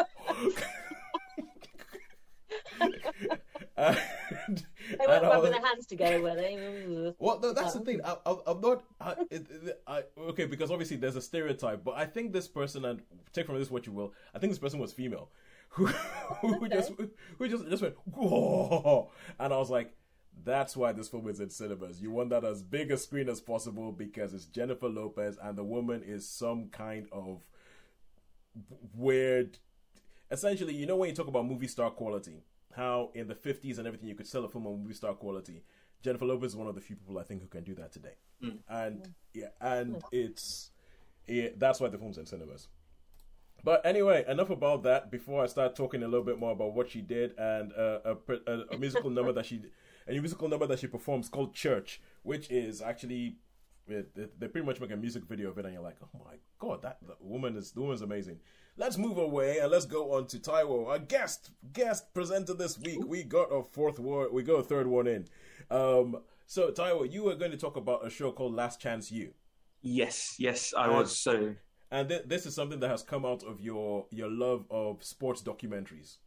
[2.82, 2.96] and,
[3.78, 3.96] uh,
[4.90, 6.56] They weren't rubbing their hands together, were they?
[6.56, 7.16] Mm.
[7.20, 7.84] well, no, that's the oh.
[7.84, 8.02] thing.
[8.04, 8.84] I, I'm not.
[9.00, 13.02] I, it, I, okay, because obviously there's a stereotype, but I think this person, and
[13.34, 15.30] take from this what you will, I think this person was female,
[15.70, 16.92] who, who just,
[17.38, 19.94] who just, just went, whoa, and I was like,
[20.44, 22.02] that's why this film is in cinemas.
[22.02, 25.64] You want that as big a screen as possible because it's Jennifer Lopez, and the
[25.64, 27.42] woman is some kind of
[28.94, 29.58] weird.
[30.30, 32.44] Essentially, you know when you talk about movie star quality,
[32.76, 35.64] how in the 50s and everything you could sell a film on movie star quality.
[36.04, 38.16] Jennifer Lopez is one of the few people I think who can do that today,
[38.70, 40.72] and yeah, and it's
[41.26, 42.68] it, that's why the film's in cinemas.
[43.64, 45.12] But anyway, enough about that.
[45.12, 48.16] Before I start talking a little bit more about what she did and uh, a,
[48.48, 49.62] a, a musical number that she,
[50.08, 53.38] a musical number that she performs called Church, which is actually
[53.90, 56.36] it, they pretty much make a music video of it, and you're like, oh my
[56.60, 58.40] god, that, that woman is the woman's amazing.
[58.78, 63.00] Let's move away and let's go on to Taiwo, our guest guest presenter this week.
[63.06, 65.26] We got a fourth one, we got a third one in.
[65.72, 69.34] Um, so Taiwo, you were going to talk about a show called Last Chance U.
[69.82, 71.20] Yes, yes, I Uh, was.
[71.20, 71.56] So
[71.92, 75.42] And th- this is something that has come out of your your love of sports
[75.42, 76.18] documentaries.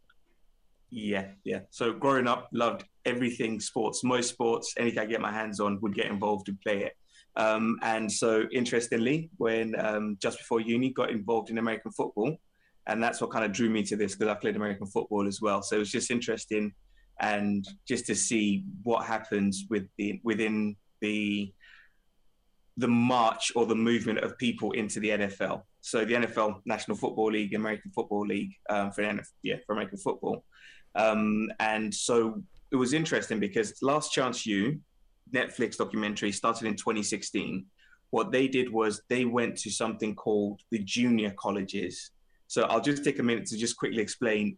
[0.89, 1.61] yeah, yeah.
[1.69, 5.95] So growing up, loved everything sports, most sports, anything I get my hands on would
[5.95, 6.97] get involved and play it.
[7.35, 12.37] Um, and so interestingly, when um, just before uni, got involved in American football,
[12.87, 15.41] and that's what kind of drew me to this because I played American football as
[15.41, 15.61] well.
[15.61, 16.73] So it was just interesting,
[17.19, 21.53] and just to see what happens with the within the
[22.77, 25.63] the march or the movement of people into the NFL.
[25.81, 29.97] So the NFL, National Football League, American Football League, um, for NFL, yeah, for American
[29.97, 30.43] football.
[30.95, 32.41] Um, and so
[32.71, 34.79] it was interesting because Last Chance U,
[35.33, 37.65] Netflix documentary, started in 2016.
[38.09, 42.11] What they did was they went to something called the junior colleges.
[42.47, 44.57] So I'll just take a minute to just quickly explain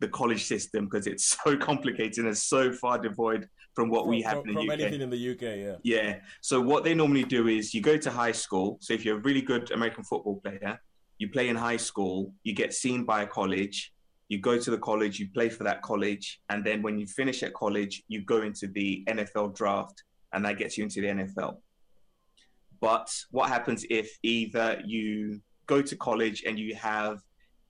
[0.00, 4.40] the college system because it's so complicated and so far devoid from what we have
[4.40, 4.80] from, in the from UK.
[4.80, 5.76] anything in the UK, yeah.
[5.82, 6.16] Yeah.
[6.40, 8.78] So what they normally do is you go to high school.
[8.80, 10.80] So if you're a really good American football player,
[11.18, 13.92] you play in high school, you get seen by a college,
[14.28, 17.42] you go to the college, you play for that college, and then when you finish
[17.42, 21.58] at college, you go into the NFL draft, and that gets you into the NFL.
[22.80, 27.20] But what happens if either you go to college and you have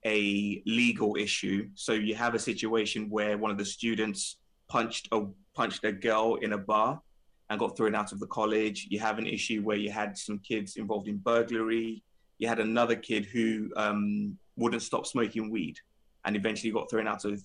[0.05, 1.69] a legal issue?
[1.75, 4.37] So you have a situation where one of the students
[4.69, 7.01] punched a punched a girl in a bar
[7.49, 8.87] and got thrown out of the college.
[8.89, 12.03] You have an issue where you had some kids involved in burglary.
[12.37, 15.77] You had another kid who um, wouldn't stop smoking weed
[16.25, 17.43] and eventually got thrown out of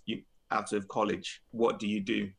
[0.51, 1.43] out of college.
[1.51, 2.31] What do you do?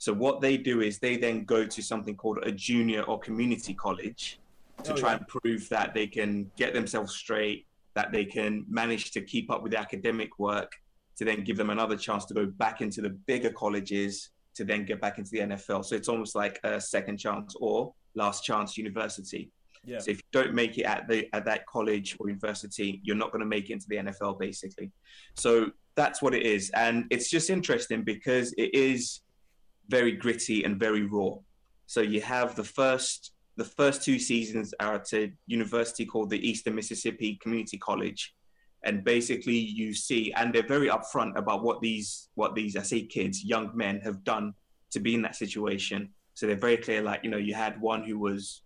[0.00, 3.74] So what they do is they then go to something called a junior or community
[3.74, 4.40] college
[4.84, 5.18] to Oh, try yeah.
[5.18, 9.62] and prove that they can get themselves straight, that they can manage to keep up
[9.62, 10.72] with the academic work,
[11.18, 14.86] to then give them another chance to go back into the bigger colleges to then
[14.86, 15.84] get back into the NFL.
[15.84, 19.50] So it's almost like a second chance or last chance university.
[19.84, 19.98] Yeah.
[19.98, 23.32] So if you don't make it at the at that college or university, you're not
[23.32, 24.92] going to make it into the NFL, basically.
[25.36, 29.20] So that's what it is, and it's just interesting because it is
[29.90, 31.32] very gritty and very raw.
[31.86, 36.48] So you have the first the first two seasons are at a university called the
[36.48, 38.34] Eastern Mississippi Community College,
[38.84, 43.02] and basically you see, and they're very upfront about what these what these I say
[43.02, 44.54] kids, young men have done
[44.92, 46.10] to be in that situation.
[46.34, 47.02] So they're very clear.
[47.02, 48.62] Like you know, you had one who was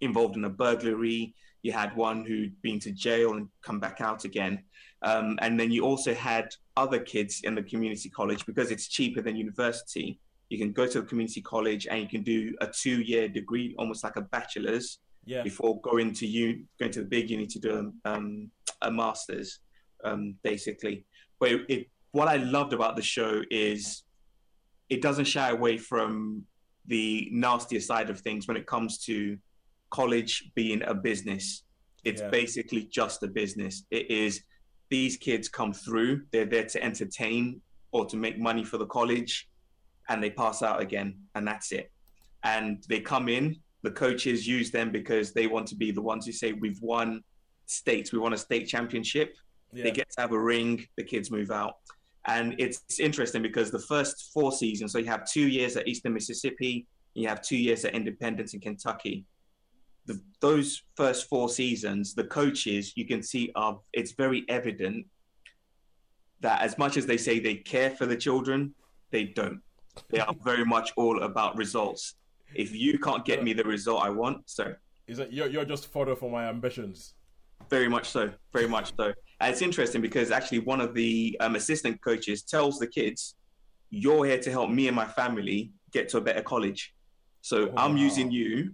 [0.00, 1.34] involved in a burglary.
[1.62, 4.62] You had one who'd been to jail and come back out again.
[5.02, 9.20] Um, and then you also had other kids in the community college because it's cheaper
[9.20, 10.20] than university.
[10.48, 14.04] You can go to a community college and you can do a two-year degree, almost
[14.04, 15.42] like a bachelor's, Yeah.
[15.42, 18.50] before going to you going to the big uni to do um,
[18.82, 19.58] a master's,
[20.04, 21.04] um, basically.
[21.40, 24.04] But it, it, what I loved about the show is
[24.88, 26.44] it doesn't shy away from
[26.86, 29.36] the nastier side of things when it comes to
[29.90, 31.64] college being a business.
[32.04, 32.30] It's Yeah.
[32.30, 33.84] basically just a business.
[33.90, 34.42] It is
[34.90, 39.48] these kids come through, they're there to entertain or to make money for the college,
[40.08, 41.90] and they pass out again, and that's it.
[42.44, 46.26] And they come in, the coaches use them because they want to be the ones
[46.26, 47.22] who say, We've won
[47.66, 49.36] states, we won a state championship.
[49.72, 49.84] Yeah.
[49.84, 51.74] They get to have a ring, the kids move out.
[52.26, 55.86] And it's, it's interesting because the first four seasons, so you have two years at
[55.86, 59.24] Eastern Mississippi, you have two years at Independence in Kentucky.
[60.06, 65.06] The, those first four seasons, the coaches you can see are it's very evident
[66.40, 68.74] that as much as they say they care for the children,
[69.10, 69.60] they don't.
[70.10, 72.14] They are very much all about results.
[72.54, 74.74] If you can't get me the result I want, so
[75.06, 77.14] Is that you're, you're just fodder for my ambitions?
[77.70, 79.12] very much so, very much so.
[79.40, 83.34] And it's interesting because actually one of the um, assistant coaches tells the kids,
[83.90, 86.94] "You're here to help me and my family get to a better college.
[87.40, 88.02] So I'm Wow.
[88.08, 88.72] using you."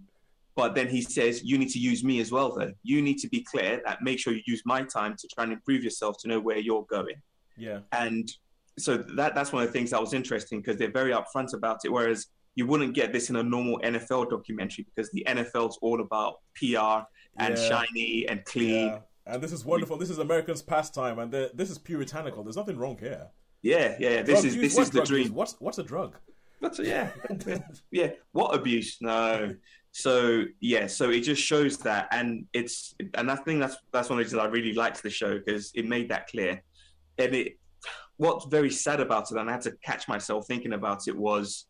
[0.57, 2.55] But then he says, "You need to use me as well.
[2.55, 5.45] Though you need to be clear that make sure you use my time to try
[5.45, 7.17] and improve yourself to know where you're going."
[7.57, 7.81] Yeah.
[7.93, 8.31] And
[8.79, 11.81] so that that's one of the things that was interesting because they're very upfront about
[11.85, 11.91] it.
[11.93, 16.41] Whereas you wouldn't get this in a normal NFL documentary because the NFL's all about
[16.55, 17.07] PR
[17.39, 17.69] and Yeah.
[17.69, 18.87] shiny and clean.
[18.89, 18.99] Yeah.
[19.27, 19.97] And this is wonderful.
[19.99, 22.43] This is Americans' pastime, and this is puritanical.
[22.43, 23.29] There's nothing wrong here.
[23.63, 24.23] Yeah, yeah.
[24.23, 25.27] This Drug is use, this is the drug use?
[25.27, 25.35] dream.
[25.35, 26.17] What's what's a drug?
[26.61, 27.11] That's yeah,
[27.91, 28.11] yeah.
[28.33, 28.99] What abuse?
[29.01, 29.55] No.
[29.93, 34.19] So yeah, so it just shows that, and it's and I think that's that's one
[34.19, 36.63] of the reasons I really liked the show because it made that clear.
[37.19, 37.59] And it,
[38.17, 41.67] what's very sad about it, and I had to catch myself thinking about it was,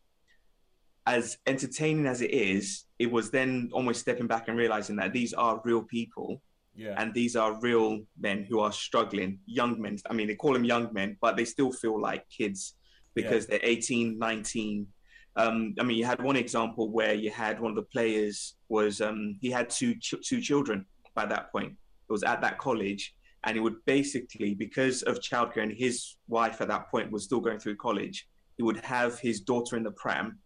[1.05, 5.33] as entertaining as it is, it was then almost stepping back and realizing that these
[5.33, 6.41] are real people
[6.75, 6.95] Yeah.
[6.97, 9.97] and these are real men who are struggling young men.
[10.09, 12.75] I mean they call them young men but they still feel like kids
[13.15, 14.87] because they're 18 19
[15.35, 19.01] um, i mean you had one example where you had one of the players was
[19.01, 21.71] um, he had two ch- two children by that point.
[22.09, 23.13] It was at that college
[23.45, 27.39] and he would basically because of childcare and his wife at that point was still
[27.39, 28.27] going through college
[28.57, 30.37] he would have his daughter in the pram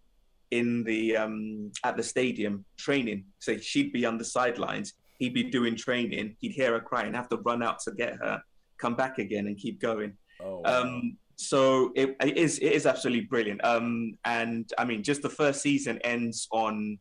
[0.52, 5.44] in the um, at the stadium training so she'd be on the sidelines he'd be
[5.44, 8.42] doing training, he'd hear her cry and have to run out to get her,
[8.78, 10.14] come back again and keep going.
[10.42, 10.62] oh.
[10.64, 10.82] wow.
[10.82, 13.64] Um, so it, it is it is absolutely brilliant.
[13.64, 16.98] Um, and I mean, just the first season ends on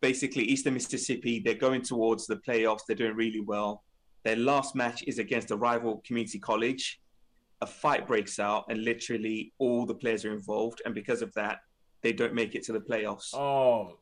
[0.00, 1.40] basically Eastern Mississippi.
[1.40, 2.82] They're going towards the playoffs.
[2.86, 3.82] They're doing really well.
[4.24, 7.00] Their last match is against a rival community college.
[7.60, 10.82] A fight breaks out, and literally all the players are involved.
[10.84, 11.60] And because of that,
[12.02, 13.34] they don't make it to the playoffs.
[13.34, 13.98] Oh.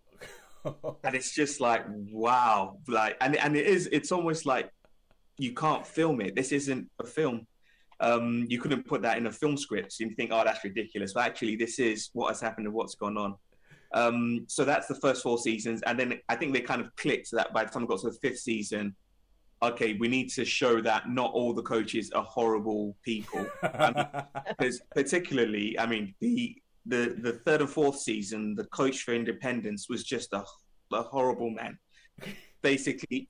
[1.04, 2.78] and it's just like wow.
[2.88, 4.70] Like and and it is it's almost like
[5.38, 6.34] you can't film it.
[6.34, 7.46] This isn't a film.
[8.00, 9.92] Um you couldn't put that in a film script.
[9.92, 11.12] So you think oh that's ridiculous.
[11.12, 13.34] But actually this is what has happened and what's gone on.
[13.92, 15.82] Um so that's the first four seasons.
[15.86, 18.10] And then i think they kind of clicked that by the time it got to
[18.10, 18.94] the fifth season
[19.62, 25.78] okay we need to show that not all the coaches are horrible people because particularly,
[25.78, 30.32] I mean, the the the third and fourth season, the coach for Independence was just
[30.32, 30.44] a,
[30.92, 31.78] a horrible man,
[32.62, 33.28] basically.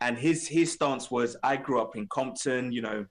[0.00, 3.06] And his his stance was, I grew up in Compton, you know,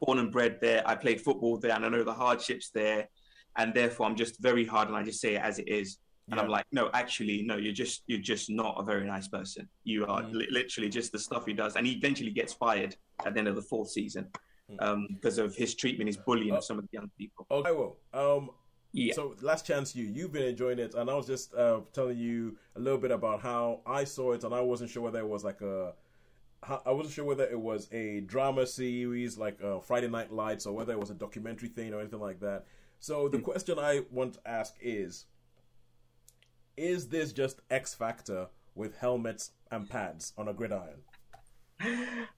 [0.00, 0.82] born and bred there.
[0.86, 3.08] I played football there, and I know the hardships there,
[3.56, 5.98] and therefore I'm just very hard, and I just say it as it is.
[6.30, 9.68] And I'm like, no, actually, no, you're just you're just not a very nice person.
[9.84, 10.32] You are Mm.
[10.32, 13.48] li- literally just the stuff he does, and he eventually gets fired at the end
[13.48, 14.28] of the fourth season
[14.70, 14.82] Mm.
[14.82, 17.46] um, because of his treatment, his bullying of some of the young people.
[17.50, 18.50] Okay, well, um,
[18.92, 19.12] Yeah.
[19.14, 22.56] so Last Chance U you've been enjoying it, and I was just uh, telling you
[22.76, 25.42] a little bit about how I saw it, and I wasn't sure whether it was
[25.44, 25.94] like a,
[26.62, 30.64] how- I wasn't sure whether it was a drama series like uh, Friday Night Lights
[30.66, 32.64] or whether it was a documentary thing or anything like that.
[33.00, 35.26] So the question I want to ask is:
[36.76, 41.00] Is this just X Factor with helmets and pads on a gridiron?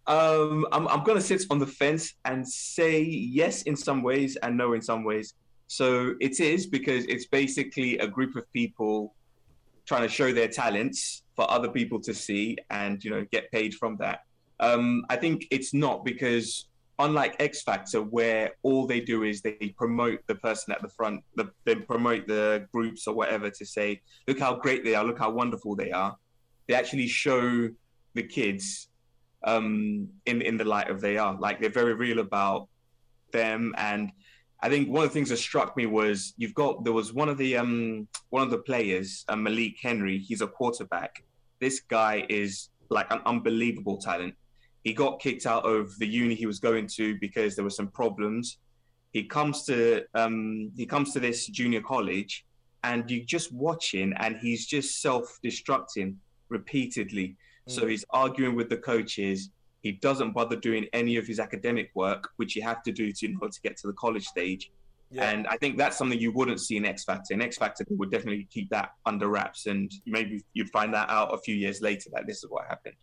[0.07, 4.57] Um, I'm I'm gonna sit on the fence and say yes in some ways and
[4.57, 5.35] no in some ways.
[5.67, 9.15] So it is because it's basically a group of people
[9.87, 13.75] trying to show their talents for other people to see and you know get paid
[13.75, 14.21] from that.
[14.61, 16.67] Um, I think it's not because
[16.99, 21.23] unlike X Factor, where all they do is they promote the person at the front,
[21.37, 25.19] the, they promote the groups or whatever to say, look how great they are, look
[25.19, 26.17] how wonderful they are.
[26.69, 27.69] They actually show
[28.15, 28.89] the kids
[29.45, 31.39] um, in in the light of they are.
[31.39, 32.69] Like they're very real about
[33.33, 33.75] them.
[33.77, 34.11] And
[34.63, 37.29] I think one of the things that struck me was you've got there was one
[37.29, 40.19] of the um, one of the players, uh, Malik Henry.
[40.19, 41.23] He's a quarterback.
[41.61, 44.35] This guy is like an unbelievable talent.
[44.85, 47.89] He got kicked out of the uni he was going to because there were some
[47.89, 48.59] problems.
[49.13, 52.45] He comes to um, he comes to this junior college,
[52.83, 56.15] and you're just watching, and he's just self-destructing
[56.49, 57.37] repeatedly.
[57.67, 59.51] So he's arguing with the coaches.
[59.81, 63.27] He doesn't bother doing any of his academic work, which you have to do to
[63.27, 64.71] in order to get to the college stage.
[65.11, 65.31] Yeah.
[65.31, 67.33] And I think that's something you wouldn't see in X Factor.
[67.33, 71.09] In X Factor, they would definitely keep that under wraps, and maybe you'd find that
[71.09, 72.97] out a few years later that this is what happened.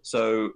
[0.00, 0.52] So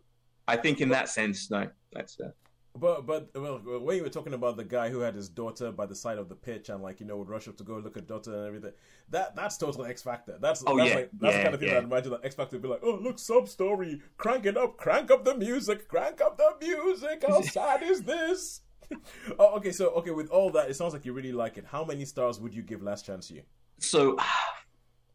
[0.50, 2.30] I think in that sense, no, that's uh,
[2.76, 5.86] But but well, when you were talking about the guy who had his daughter by
[5.86, 7.96] the side of the pitch and like you know would rush up to go look
[7.96, 8.72] at daughter and everything,
[9.10, 10.38] that that's total X Factor.
[10.40, 11.74] That's Oh, that's yeah, like, that's the kind of thing yeah.
[11.74, 14.56] that I imagine that X Factor would be like, oh look, sub story, crank it
[14.56, 17.24] up, crank up the music, crank up the music.
[17.26, 18.62] How sad is this?
[19.38, 19.70] oh, okay.
[19.70, 21.64] So okay, with all that, it sounds like you really like it.
[21.64, 23.42] How many stars would you give Last Chance U?
[23.78, 24.16] so.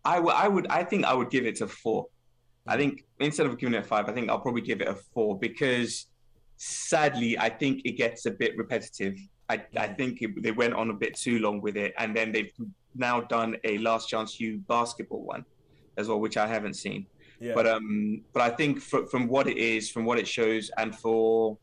[0.07, 2.05] I would, I would, I think I would give it a four.
[2.67, 4.95] I think instead of giving it a five, I think I'll probably give it a
[4.95, 6.07] four because
[6.57, 9.15] sadly, I think it gets a bit repetitive.
[9.49, 12.31] I, I think it, they went on a bit too long with it, and then
[12.31, 12.51] they've
[12.95, 15.45] now done a Last Chance U basketball one
[15.97, 17.05] as well, which I haven't seen.
[17.39, 17.53] Yeah.
[17.53, 20.95] But um, but I think fr- from what it is, from what it shows, and
[20.95, 21.57] for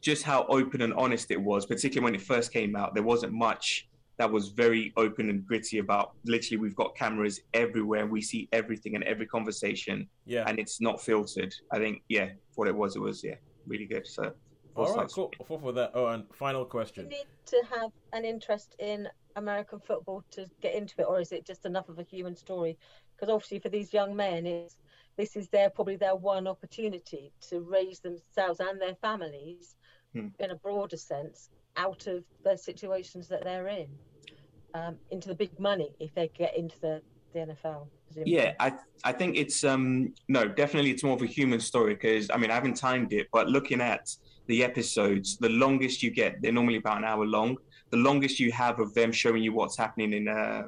[0.00, 3.32] just how open and honest it was, particularly when it first came out, there wasn't
[3.32, 3.88] much
[4.20, 6.12] that was very open and gritty about.
[6.26, 10.44] Literally, we've got cameras everywhere, and we see everything and every conversation, yeah.
[10.46, 11.54] and it's not filtered.
[11.72, 14.06] I think, yeah, for what it was, it was yeah, really good.
[14.06, 14.30] So,
[14.76, 15.32] all right, cool.
[15.46, 15.92] Four for that.
[15.94, 17.26] Oh, and final question you question.
[17.26, 21.46] need to have an interest in American football to get into it, or is it
[21.46, 22.76] just enough of a human story?
[23.16, 24.76] Because obviously, for these young men, it's
[25.16, 29.76] this is their probably their one opportunity to raise themselves and their families
[30.12, 30.28] Hmm.
[30.40, 33.88] in a broader sense out of the situations that they're in,
[34.74, 37.02] um, into the big money if they get into the,
[37.32, 37.86] the NFL.
[38.06, 38.32] presumably.
[38.34, 38.72] Yeah, I
[39.04, 42.50] I think it's um no, definitely it's more of a human story because I mean
[42.50, 44.14] I haven't timed it, but looking at
[44.46, 47.56] the episodes, the longest you get, they're normally about an hour long.
[47.90, 50.62] The longest you have of them showing you what's happening in uh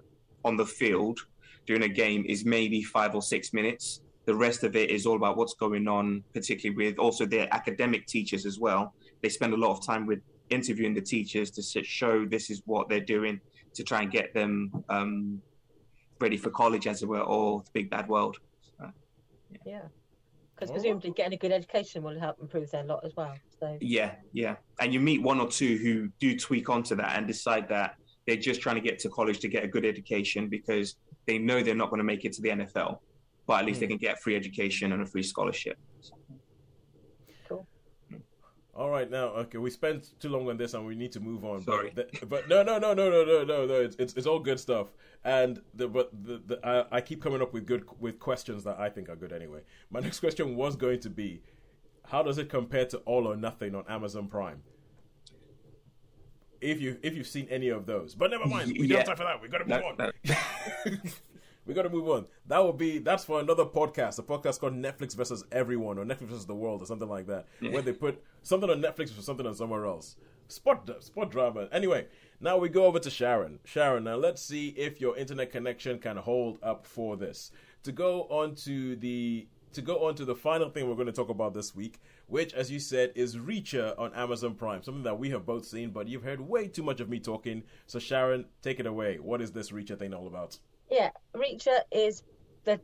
[0.44, 1.20] on the field
[1.66, 4.00] during a game is maybe five or six minutes.
[4.24, 8.06] The rest of it is all about what's going on, particularly with also their academic
[8.06, 8.94] teachers as well.
[9.20, 12.88] They spend a lot of time with interviewing the teachers to show this is what
[12.88, 13.40] they're doing
[13.74, 15.40] to try and get them um,
[16.20, 18.38] ready for college, as it were, or the big bad world.
[19.66, 19.82] Yeah.
[20.54, 20.74] Because right.
[20.74, 23.34] presumably getting a good education will help improve their lot as well.
[23.58, 24.56] So Yeah, yeah.
[24.80, 27.96] And you meet one or two who do tweak onto that and decide that
[28.26, 30.96] they're just trying to get to college to get a good education because
[31.26, 32.98] they know they're not going to make it to the NFL,
[33.46, 35.76] but at least they can get free education and a free scholarship.
[38.74, 41.44] All right, now okay, we spent too long on this and we need to move
[41.44, 41.62] on.
[41.62, 41.92] Sorry.
[41.94, 43.74] but, the, but no, no, no, no, no, no, no, no.
[43.82, 44.86] It's it's, it's all good stuff.
[45.24, 48.80] And the but the, the I, I keep coming up with good with questions that
[48.80, 49.60] I think are good anyway.
[49.90, 51.42] My next question was going to be,
[52.06, 54.62] how does it compare to All or Nothing on Amazon Prime?
[56.62, 59.16] If you if you've seen any of those, but never mind, we don't have time
[59.16, 59.42] for that.
[59.42, 60.12] We got to move No, on.
[60.24, 61.10] no.
[61.66, 62.26] we got to move on.
[62.46, 64.18] That will be that's for another podcast.
[64.18, 67.46] A podcast called Netflix versus Everyone or Netflix versus the World or something like that,
[67.60, 70.16] where they put something on Netflix for something on somewhere else.
[70.48, 71.68] Spot spot drama.
[71.72, 72.06] Anyway,
[72.40, 73.60] now we go over to Sharon.
[73.64, 77.52] Sharon, now let's see if your internet connection can hold up for this.
[77.84, 81.12] To go on to the to go on to the final thing we're going to
[81.12, 85.18] talk about this week, which, as you said, is Reacher on Amazon Prime, something that
[85.18, 87.62] we have both seen, but you've heard way too much of me talking.
[87.86, 89.18] So, Sharon, take it away.
[89.18, 90.58] What is this Reacher thing all about?
[90.92, 92.22] Yeah, Reacher is
[92.64, 92.78] the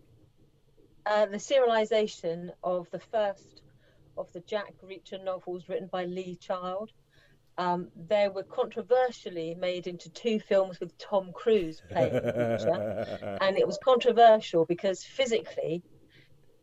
[1.04, 3.60] uh, the serialization of the first
[4.16, 6.90] of the Jack Reacher novels written by Lee Child.
[7.58, 13.66] Um, they were controversially made into two films with Tom Cruise playing Reacher, and it
[13.66, 15.82] was controversial because physically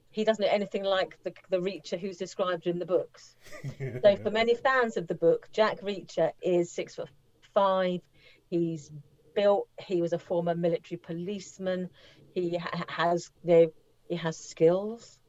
[0.09, 3.35] he doesn't look anything like the, the Reacher who's described in the books.
[3.77, 7.09] So, for many fans of the book, Jack Reacher is six foot
[7.53, 8.01] five.
[8.49, 8.89] He's
[9.35, 9.67] built.
[9.79, 11.89] He was a former military policeman.
[12.33, 13.73] He ha- has you know,
[14.09, 15.19] he has skills.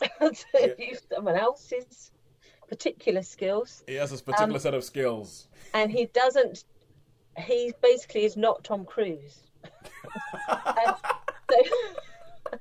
[0.20, 2.10] to use someone else's
[2.68, 5.48] particular skills, He has a particular Um, set of skills.
[5.74, 6.64] and he doesn't.
[7.36, 9.42] He basically is not Tom Cruise.
[11.50, 11.56] So,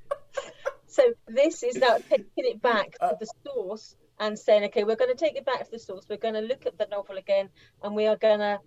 [0.88, 5.16] so this is now taking it back to the source and saying, okay, we're going
[5.16, 6.06] to take it back to the source.
[6.10, 7.50] We're going to look at the novel again,
[7.84, 8.60] and we are going to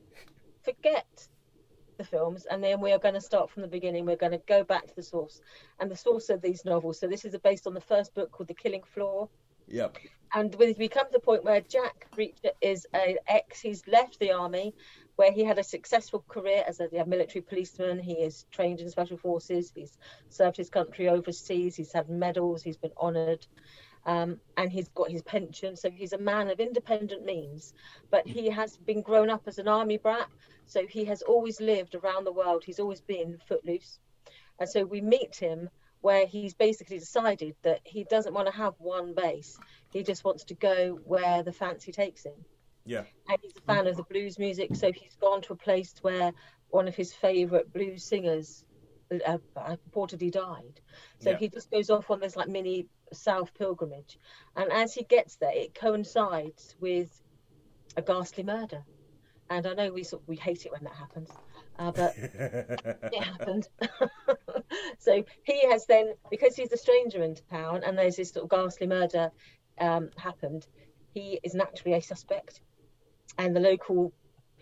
[0.62, 1.26] forget
[2.02, 4.06] the films, and then we are going to start from the beginning.
[4.06, 5.40] We're going to go back to the source,
[5.80, 7.00] and the source of these novels.
[7.00, 9.28] So this is based on the first book called The Killing Floor
[9.68, 9.98] Yep.
[10.34, 14.18] and when we come to the point where Jack Reacher is an ex, he's left
[14.18, 14.74] the army,
[15.16, 17.98] where he had a successful career as a, a military policeman.
[17.98, 19.72] He is trained in special forces.
[19.74, 19.98] He's
[20.28, 21.76] served his country overseas.
[21.76, 22.62] He's had medals.
[22.62, 23.46] He's been honoured,
[24.06, 25.76] um, and he's got his pension.
[25.76, 27.74] So he's a man of independent means.
[28.10, 30.28] But he has been grown up as an army brat.
[30.66, 32.64] So he has always lived around the world.
[32.64, 33.98] He's always been footloose,
[34.58, 35.68] and so we meet him
[36.00, 39.58] where he's basically decided that he doesn't want to have one base.
[39.92, 42.44] He just wants to go where the fancy takes him.
[42.84, 43.04] Yeah.
[43.28, 46.32] And he's a fan of the blues music, so he's gone to a place where
[46.70, 48.64] one of his favourite blues singers
[49.20, 50.80] uh, uh, reportedly died.
[51.18, 51.36] So Yeah.
[51.36, 54.18] he just goes off on this like mini South pilgrimage,
[54.56, 57.22] and as he gets there, it coincides with
[57.96, 58.84] a ghastly murder.
[59.50, 61.30] And I know we sort we hate it when that happens,
[61.78, 62.14] uh, but
[63.12, 63.68] it happened.
[64.98, 68.50] so he has then, because he's a stranger in town and there's this sort of
[68.50, 69.30] ghastly murder
[69.78, 70.66] um, happened,
[71.12, 72.60] he is naturally a suspect.
[73.38, 74.12] And the local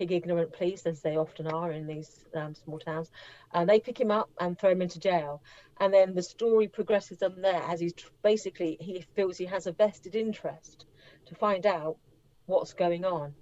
[0.01, 3.11] pig ignorant police, as they often are in these um, small towns,
[3.53, 5.43] uh, they pick him up and throw him into jail.
[5.79, 9.67] And then the story progresses from there as he's tr- basically, he feels he has
[9.67, 10.87] a vested interest
[11.27, 11.99] to find out
[12.47, 13.35] what's going on.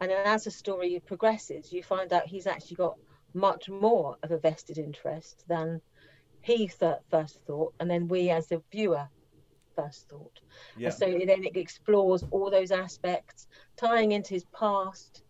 [0.00, 2.96] And then as the story progresses, you find out he's actually got
[3.34, 5.82] much more of a vested interest than
[6.40, 9.06] he th- first thought, and then we as the viewer
[9.74, 10.40] first thought.
[10.78, 10.88] yeah.
[10.88, 13.46] And so then it explores all those aspects,
[13.76, 15.22] tying into his past,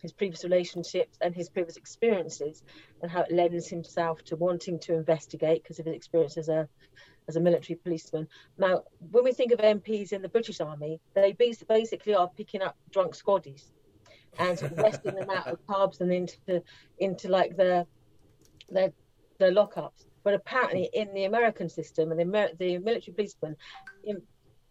[0.00, 2.62] his previous relationships, and his previous experiences,
[3.02, 6.68] and how it lends himself to wanting to investigate because of his experience as a
[7.28, 8.28] as a military policeman.
[8.56, 12.76] Now, when we think of MPs in the British Army, they basically are picking up
[12.90, 13.64] drunk squaddies
[14.38, 16.62] and sort of wresting them out of pubs and into
[16.98, 17.86] into like the
[18.70, 18.92] the
[19.38, 20.06] the lockups.
[20.22, 23.56] But apparently, in the American system, and the, Amer- the military policeman
[24.02, 24.22] in,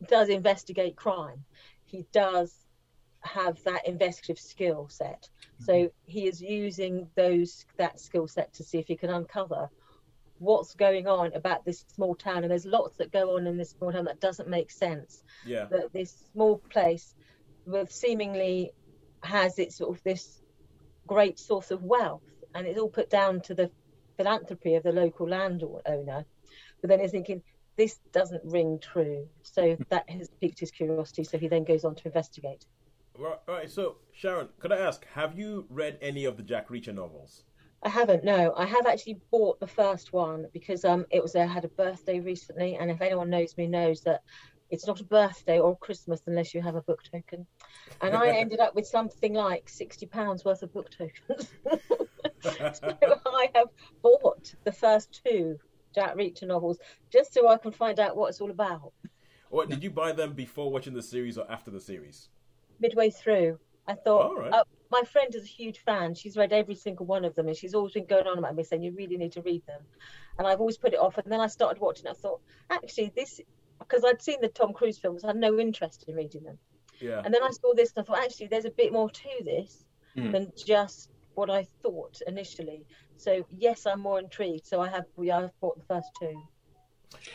[0.07, 1.45] does investigate crime.
[1.85, 2.64] He does
[3.25, 5.29] have that investigative skill set.
[5.59, 5.87] So mm-hmm.
[6.05, 9.69] he is using those that skill set to see if he can uncover
[10.39, 12.43] what's going on about this small town.
[12.43, 15.23] And there's lots that go on in this small town that doesn't make sense.
[15.45, 15.65] yeah.
[15.65, 17.15] That this small place
[17.65, 18.73] with seemingly
[19.23, 20.41] has its sort of this
[21.07, 22.23] great source of wealth,
[22.53, 23.71] and it's all put down to the
[24.17, 26.25] philanthropy of the local landowner.
[26.81, 27.41] But then he's thinking,
[27.75, 29.27] this doesn't ring true.
[29.43, 31.23] So that has piqued his curiosity.
[31.23, 32.65] So he then goes on to investigate.
[33.17, 33.69] Right, right.
[33.69, 37.43] So, Sharon, could I ask, have you read any of the Jack Reacher novels?
[37.83, 38.23] I haven't.
[38.23, 41.69] No, I have actually bought the first one because um it was I had a
[41.69, 44.21] birthday recently, and if anyone knows me knows that
[44.71, 47.45] it's not a birthday or Christmas unless you have a book token.
[48.01, 51.53] And I ended up with something like sixty pounds worth of book tokens.
[52.41, 52.51] so
[53.27, 53.67] I have
[54.01, 55.57] bought the first two
[55.93, 56.79] Jack Reacher novels
[57.11, 58.93] just so I can find out what it's all about.
[59.51, 62.29] Or did you buy them before watching the series or after the series?
[62.79, 64.51] Midway through, I thought, right.
[64.53, 66.15] uh, my friend is a huge fan.
[66.15, 68.63] She's read every single one of them, and she's always been going on about me
[68.63, 69.81] saying, "You really need to read them."
[70.37, 71.17] And I've always put it off.
[71.17, 72.05] And then I started watching.
[72.07, 72.11] it.
[72.11, 73.41] I thought, actually, this
[73.79, 76.57] because I'd seen the Tom Cruise films, I had no interest in reading them.
[76.99, 77.21] Yeah.
[77.23, 79.85] And then I saw this, and I thought, actually, there's a bit more to this
[80.15, 80.31] Hmm.
[80.31, 82.85] than just what I thought initially.
[83.17, 84.65] So yes, I'm more intrigued.
[84.65, 86.41] So I have, we have bought the first two.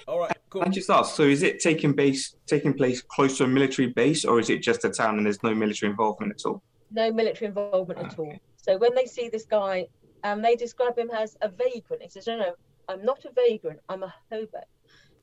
[0.08, 0.36] All right.
[0.50, 0.62] Cool.
[0.62, 1.14] Can I just ask?
[1.14, 4.62] So, is it taking base taking place close to a military base, or is it
[4.62, 6.62] just a town and there's no military involvement at all?
[6.92, 8.34] no military involvement at all.
[8.56, 9.86] So when they see this guy,
[10.24, 12.02] um, they describe him as a vagrant.
[12.02, 12.54] He says, "No, no,
[12.88, 13.78] I'm not a vagrant.
[13.88, 14.58] I'm a hobo."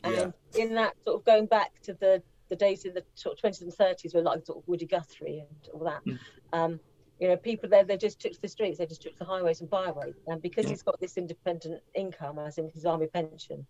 [0.05, 3.41] And in that sort of going back to the the days in the sort of
[3.41, 6.19] 20s and 30s, where like sort of Woody Guthrie and all that, Mm.
[6.53, 6.79] um,
[7.19, 9.25] you know, people there they just took to the streets, they just took to the
[9.25, 10.69] highways and byways, and because Yeah.
[10.69, 13.67] he's got this independent income, as in his army pension,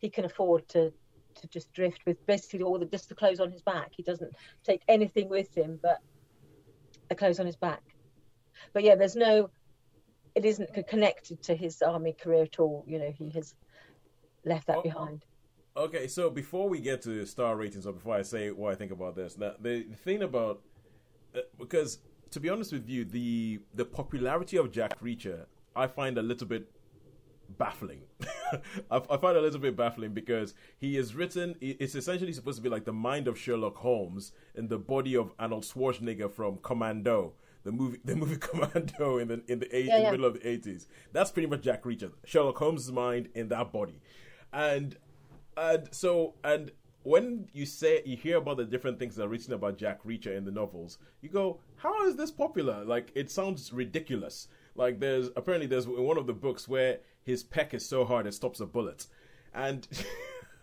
[0.00, 0.92] he can afford to
[1.40, 3.90] to just drift with basically all the just the clothes on his back.
[3.96, 4.32] He doesn't
[4.64, 6.00] take anything with him but
[7.08, 7.82] the clothes on his back.
[8.72, 9.50] But yeah, there's no,
[10.34, 12.84] it isn't connected to his army career at all.
[12.86, 13.54] You know, he has
[14.44, 15.24] left that Oh, behind.
[15.76, 18.92] Okay, so before we get to star ratings, or before I say what I think
[18.92, 20.60] about this, the, the thing about
[21.34, 21.98] uh, because
[22.30, 26.46] to be honest with you, the the popularity of Jack Reacher, I find a little
[26.46, 26.70] bit
[27.58, 28.02] baffling.
[28.90, 31.54] I, I find it a little bit baffling because he is written.
[31.60, 35.32] It's essentially supposed to be like the mind of Sherlock Holmes in the body of
[35.38, 37.34] Arnold Schwarzenegger from Commando,
[37.64, 40.10] the movie, the movie Commando in the in the, eight, Yeah, in the yeah.
[40.12, 40.86] middle of the eighties.
[41.12, 44.00] That's pretty much Jack Reacher, Sherlock Holmes' mind in that body,
[44.52, 44.96] and
[45.56, 46.72] and so and
[47.02, 50.36] when you say you hear about the different things that are written about Jack Reacher
[50.36, 54.48] in the novels, you go, "How is this popular?" Like it sounds ridiculous.
[54.74, 56.98] Like there's apparently there's in one of the books where
[57.30, 59.06] his peck is so hard it stops a bullet,
[59.54, 59.86] and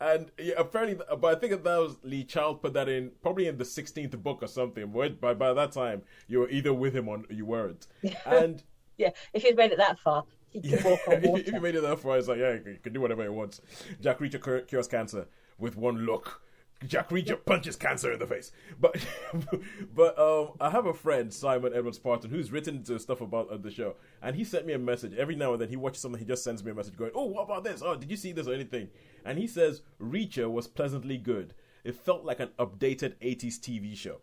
[0.00, 3.58] and yeah, apparently, but I think that was Lee Child put that in probably in
[3.58, 4.90] the sixteenth book or something.
[4.90, 7.86] But by by that time, you were either with him or you weren't,
[8.26, 8.62] and.
[9.00, 11.76] Yeah, if you'd made it that far, he could walk on if if you made
[11.76, 13.60] it that far, it's like, yeah, he can do whatever he wants.
[14.00, 15.28] Jack Reacher cures cancer
[15.58, 16.42] with one look.
[16.86, 18.52] Jack Reacher punches cancer in the face.
[18.78, 19.04] But
[19.94, 23.70] but um, I have a friend, Simon Edwards Parton, who's written stuff about uh, the
[23.70, 25.68] show, and he sent me a message every now and then.
[25.68, 27.82] He watches something, he just sends me a message going, "Oh, what about this?
[27.84, 28.88] Oh, did you see this or anything?"
[29.24, 31.54] And he says Reacher was pleasantly good.
[31.82, 34.20] It felt like an updated '80s TV show,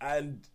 [0.00, 0.48] and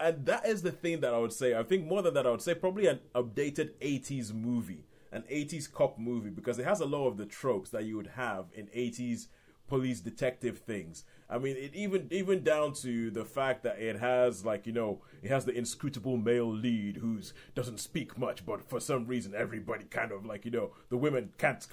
[0.00, 1.54] and that is the thing that I would say.
[1.54, 5.70] I think more than that, I would say probably an updated 80s movie, an 80s
[5.70, 8.68] cop movie, because it has a lot of the tropes that you would have in
[8.68, 9.26] 80s
[9.70, 11.04] police detective things.
[11.30, 15.00] I mean, it even even down to the fact that it has like you know
[15.22, 19.84] it has the inscrutable male lead who's doesn't speak much, but for some reason everybody
[19.84, 21.66] kind of like you know the women can't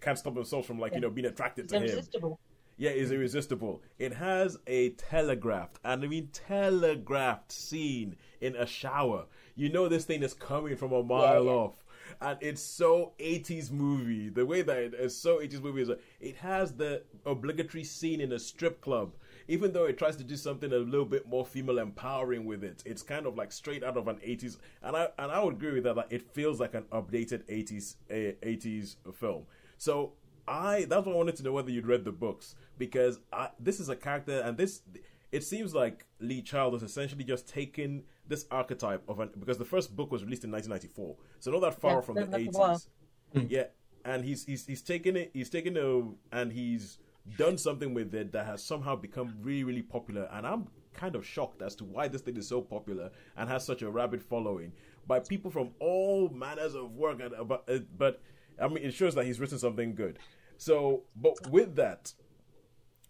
[0.00, 2.36] can't stop themselves from like you know being attracted It's to him.
[2.78, 3.82] Yeah, is irresistible.
[3.98, 9.26] It has a telegraphed, and I mean telegraphed scene in a shower.
[9.54, 11.50] You know this thing is coming from a mile yeah.
[11.50, 11.84] off.
[12.20, 14.28] And it's so 80s movie.
[14.28, 18.20] The way that it is so 80s movie is like, it has the obligatory scene
[18.20, 19.12] in a strip club.
[19.48, 22.82] Even though it tries to do something a little bit more female empowering with it,
[22.86, 24.58] it's kind of like straight out of an 80s.
[24.82, 25.96] And I and I would agree with that.
[25.96, 29.46] Like it feels like an updated 80s uh, 80s film.
[29.78, 30.12] So
[30.46, 33.78] I that's what I wanted to know whether you'd read the books because I, this
[33.80, 34.82] is a character and this
[35.32, 39.64] it seems like Lee Child has essentially just taken this archetype of an because the
[39.64, 42.50] first book was released in 1994, so not that far Yeah, from the that's a
[42.50, 42.82] while.
[43.34, 43.46] 80s.
[43.48, 43.64] Yeah,
[44.04, 45.30] and he's he's he's taken it.
[45.32, 46.98] He's taken a and he's
[47.36, 50.28] done something with it that has somehow become really really popular.
[50.32, 53.64] And I'm kind of shocked as to why this thing is so popular and has
[53.64, 54.72] such a rabid following
[55.06, 57.20] by people from all manners of work.
[57.20, 58.20] And but uh, but
[58.60, 60.18] I mean, it shows that he's written something good.
[60.56, 62.12] So, but with that,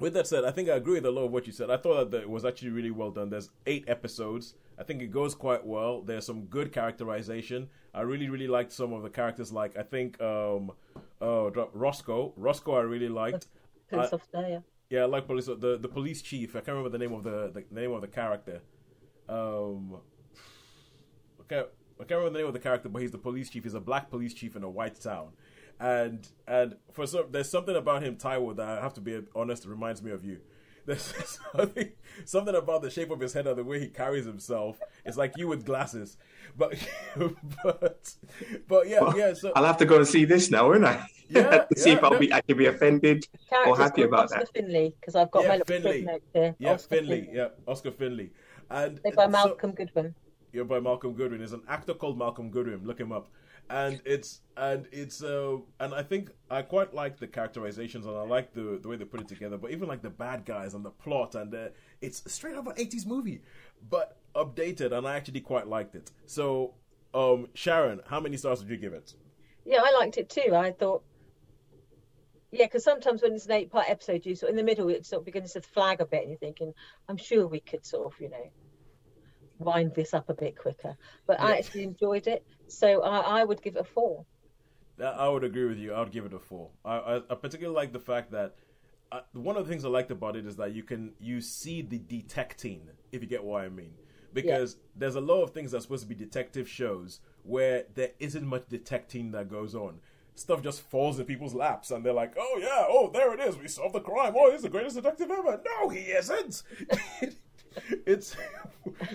[0.01, 1.71] with that said, I think I agree with a lot of what you said.
[1.71, 3.31] I thought that it was actually really well done.
[3.31, 4.55] There's eight episodes.
[4.79, 6.01] I think it goes quite well.
[6.01, 7.69] There's some good characterization.
[7.95, 9.53] I really, really liked some of the characters.
[9.53, 10.73] Like I think, um,
[11.21, 12.33] uh, Roscoe.
[12.37, 13.49] Roscoe, I really liked.
[13.91, 14.59] Police officer, yeah.
[14.89, 15.47] yeah, I like police.
[15.47, 16.57] The the police chief.
[16.57, 18.63] I can't remember the name of the the, name of the character.
[19.29, 19.99] Um,
[21.43, 21.65] okay,
[22.01, 23.65] I can't remember the name of the character, but he's the police chief.
[23.65, 25.31] He's a black police chief in a white town,
[25.81, 29.65] and and for some, there's something about him, Taiwo, that I have to be honest,
[29.67, 30.39] reminds me of you.
[30.87, 31.13] There's
[31.53, 31.93] something,
[32.25, 34.81] something about the shape of his head and the way he carries himself.
[35.05, 36.17] It's like you with glasses,
[36.57, 36.75] but
[37.63, 38.15] but
[38.67, 39.35] but yeah, yeah.
[39.35, 41.07] So I'll have to go and see this now, won't I?
[41.33, 42.19] Yeah, to see yeah, if I'll no.
[42.19, 43.25] be I can be offended
[43.65, 44.53] or happy about Oscar that.
[44.53, 45.99] Finlay, because I've got Yeah, my little Finlay.
[46.03, 46.57] footnote here.
[46.59, 48.31] yeah, Oscar Finlay, yeah, Oscar Finlay,
[48.69, 50.15] and Played by so- Malcolm Goodwin.
[50.53, 51.39] yeah, by Malcolm Goodwin.
[51.39, 52.85] There's an actor called Malcolm Goodwin.
[52.85, 53.29] Look him up.
[53.71, 58.23] And it's and it's uh and I think I quite like the characterizations and I
[58.23, 59.57] like the the way they put it together.
[59.57, 62.75] But even like the bad guys and the plot and the, it's straight up an
[62.75, 63.43] 80s movie,
[63.89, 64.93] but updated.
[64.93, 66.11] And I actually quite liked it.
[66.27, 66.75] So,
[67.15, 69.15] um, Sharon, how many stars would you give it?
[69.65, 70.55] Yeah, I liked it too.
[70.55, 71.03] I thought,
[72.51, 75.21] yeah, because sometimes when it's an eight-part episode, you sort in the middle, it sort
[75.21, 76.75] of begins to flag a bit, and you're thinking,
[77.09, 78.51] I'm sure we could sort of, you know,
[79.61, 80.97] wind this up a bit quicker.
[81.27, 84.25] But I actually enjoyed it, so I, I would give it a four.
[85.01, 85.93] I I would agree with you.
[85.95, 86.71] I would give it a four.
[86.85, 88.57] I, I, I particularly like the fact that
[89.13, 91.83] uh, one of the things I liked about it is that you can you see
[91.83, 93.95] the detecting, if you get what I mean,
[94.33, 98.47] because there's a lot of things that's supposed to be detective shows where there isn't
[98.47, 100.01] much detecting that goes on.
[100.37, 103.59] Stuff just falls in people's laps, and they're like, "Oh yeah, oh there it is,
[103.59, 104.35] we solved the crime.
[104.37, 106.63] Oh, he's the greatest detective ever." No, he isn't.
[108.07, 108.37] it's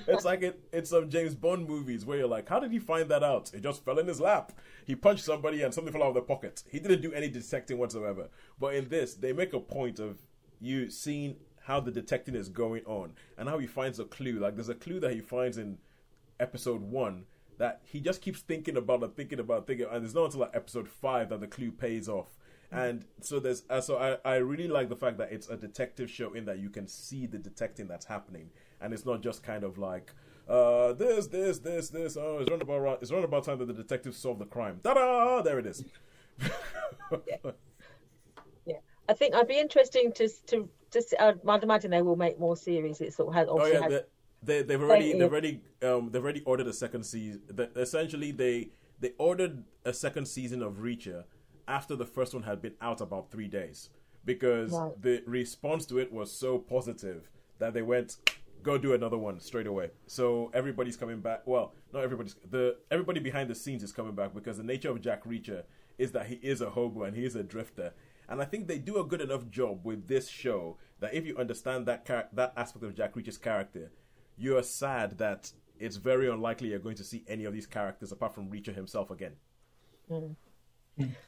[0.07, 3.09] it's like it, it's some James Bond movies where you're like, how did he find
[3.09, 3.53] that out?
[3.53, 4.51] It just fell in his lap.
[4.85, 6.63] He punched somebody and something fell out of their pocket.
[6.69, 8.29] He didn't do any detecting whatsoever.
[8.59, 10.19] But in this, they make a point of
[10.59, 14.39] you seeing how the detecting is going on and how he finds a clue.
[14.39, 15.79] Like there's a clue that he finds in
[16.39, 17.25] episode one
[17.57, 20.51] that he just keeps thinking about and thinking about thinking, and it's not until like
[20.53, 22.37] episode five that the clue pays off.
[22.71, 26.09] And so there's uh, so I, I really like the fact that it's a detective
[26.09, 28.49] show in that you can see the detecting that's happening,
[28.81, 30.13] and it's not just kind of like
[30.47, 32.17] Uh, this, this, this, this.
[32.17, 33.01] Oh, it's around about.
[33.01, 34.79] It's around about time that the detectives solve the crime.
[34.83, 35.41] Ta-da!
[35.41, 35.83] There it is.
[38.65, 40.29] Yeah, I think I'd be interesting to
[40.91, 43.01] to see- I'd, imagine they will make more series.
[43.01, 44.01] It sort of has Oh yeah, has they,
[44.43, 47.41] they, they've already they've already um they've already ordered a second season.
[47.75, 51.23] Essentially, they they ordered a second season of Reacher
[51.67, 53.89] after the first one had been out about three days
[54.23, 55.01] because Right.
[55.01, 58.17] the response to it was so positive that they went
[58.63, 59.91] go do another one straight away.
[60.07, 61.45] So everybody's coming back.
[61.45, 65.01] Well, not everybody's the everybody behind the scenes is coming back because the nature of
[65.01, 65.63] Jack Reacher
[65.99, 67.93] is that he is a hobo and he is a drifter.
[68.27, 71.37] And I think they do a good enough job with this show that if you
[71.37, 73.91] understand that char- that aspect of Jack Reacher's character,
[74.35, 78.11] you are sad that it's very unlikely you're going to see any of these characters
[78.11, 79.33] apart from Reacher himself again.
[80.09, 80.35] Mm.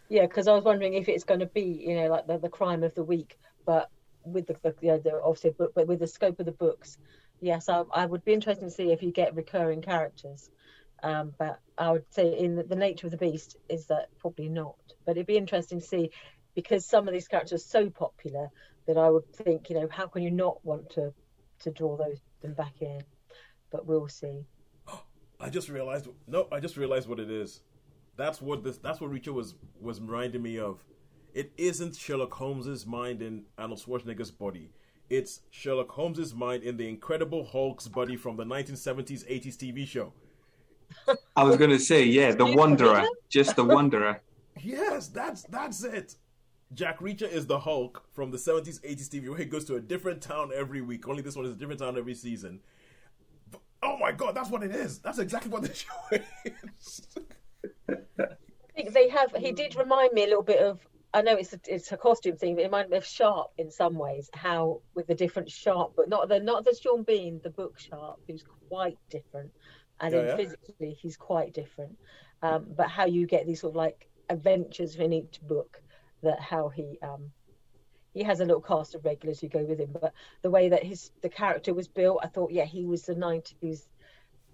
[0.09, 2.49] Yeah, because I was wondering if it's going to be, you know, like the, the
[2.49, 3.89] crime of the week, but
[4.23, 6.97] with the, the, you know, the obviously, book, but with the scope of the books,
[7.41, 10.49] yes, I, I would be interested to see if you get recurring characters.
[11.03, 14.49] Um, but I would say in the, the nature of the beast is that probably
[14.49, 14.75] not.
[15.05, 16.11] But it'd be interesting to see
[16.55, 18.49] because some of these characters are so popular
[18.87, 21.13] that I would think, you know, how can you not want to
[21.59, 23.01] to draw those them back in?
[23.71, 24.45] But we'll see.
[25.39, 27.61] I just realized no, I just realized what it is.
[28.17, 30.83] That's what this that's what Reacher was was reminding me of.
[31.33, 34.71] It isn't Sherlock Holmes's mind in Arnold Schwarzenegger's body.
[35.09, 40.13] It's Sherlock Holmes's mind in the Incredible Hulk's body from the 1970s 80s TV show.
[41.35, 44.21] I was going to say, yeah, the Wanderer, just the Wanderer.
[44.61, 46.15] Yes, that's that's it.
[46.73, 49.79] Jack Reacher is the Hulk from the 70s 80s TV where he goes to a
[49.79, 51.07] different town every week.
[51.07, 52.59] Only this one is a different town every season.
[53.51, 54.99] But- oh my god, that's what it is.
[54.99, 57.07] That's exactly what the show is.
[58.77, 59.35] Think they have.
[59.35, 60.79] He did remind me a little bit of.
[61.11, 63.71] I know it's a, it's a costume thing, but it reminded me of Sharpe in
[63.71, 64.29] some ways.
[64.33, 68.19] How with the different Sharpe, but not the not the Sean Bean, the book Sharpe,
[68.27, 69.49] who's quite different,
[69.99, 70.35] and then yeah?
[70.35, 71.97] physically he's quite different.
[72.43, 75.81] Um, but how you get these sort of like adventures in each book,
[76.21, 77.31] that how he um
[78.13, 79.95] he has a little cast of regulars who go with him.
[79.99, 80.13] But
[80.43, 83.87] the way that his the character was built, I thought, yeah, he was the nineties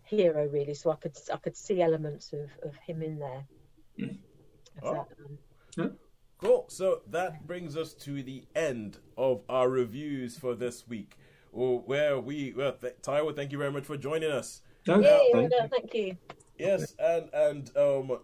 [0.04, 0.76] hero really.
[0.76, 3.46] So I could I could see elements of of him in there.
[4.84, 5.08] Of Oh.
[5.78, 5.98] that, um,
[6.40, 6.66] Cool.
[6.68, 11.16] So that brings us to the end of our reviews for this week.
[11.52, 14.62] Where we, well, th- Taiwo, thank you very much for joining us.
[14.86, 15.68] No, Yay, thank no, you.
[15.70, 16.18] thank you.
[16.58, 18.18] Yes, and and um,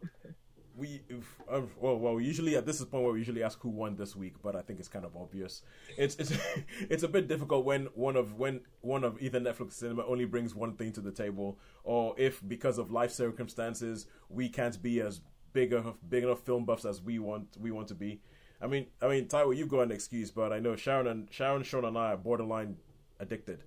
[0.75, 3.59] we if, um, well well usually at this is the point where we usually ask
[3.61, 5.61] who won this week, but I think it's kind of obvious.
[5.97, 6.33] It's it's
[6.89, 10.53] it's a bit difficult when one of when one of either Netflix cinema only brings
[10.55, 15.21] one thing to the table, or if because of life circumstances we can't be as
[15.53, 18.19] big of big enough film buffs as we want we want to be.
[18.61, 21.63] I mean I mean Taiwo, you've got an excuse, but I know Sharon and Sharon,
[21.63, 22.77] Sean, and I are borderline
[23.19, 23.63] addicted,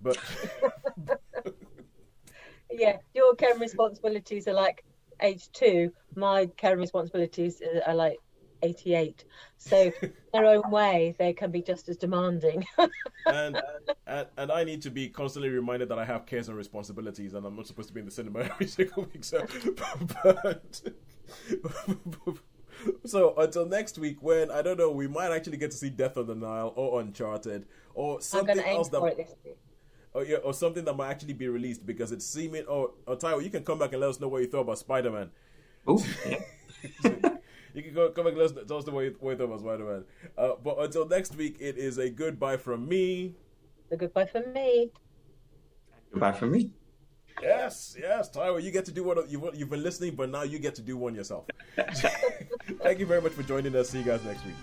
[0.00, 0.18] but.
[2.70, 4.84] Yeah, your care and responsibilities are like
[5.20, 5.92] age two.
[6.16, 8.18] My care and responsibilities are- are like
[8.62, 9.24] 88.
[9.58, 9.92] So,
[10.32, 12.66] their own way, they can be just as demanding.
[13.26, 13.60] and,
[14.06, 17.46] and and I need to be constantly reminded that I have cares and responsibilities, and
[17.46, 19.24] I'm not supposed to be in the cinema every single week.
[19.24, 19.46] So,
[20.24, 20.82] but,
[23.04, 26.16] so until next week, when I don't know, we might actually get to see Death
[26.16, 29.34] on the Nile or Uncharted or something going to aim else that, for it this
[29.44, 29.56] week.
[30.12, 32.64] or, yeah, or something that might actually be released because it's seeming.
[32.66, 34.78] Or, or Taiwo, you can come back and let us know what you thought about
[34.78, 35.30] Spider Man.
[35.86, 36.04] Oh.
[37.74, 39.44] You can go come back and let us, tell us the way, what you thought
[39.44, 40.04] about Spider Man.
[40.38, 43.34] Uh, but until next week, it is a goodbye from me.
[43.90, 44.92] A goodbye from me.
[46.12, 46.70] Goodbye from me.
[47.42, 50.58] Yes, yes, Tyler, you get to do what you've, you've been listening, but now you
[50.58, 51.44] get to do one yourself.
[51.76, 53.90] Thank you very much for joining us.
[53.90, 54.54] See you guys next week.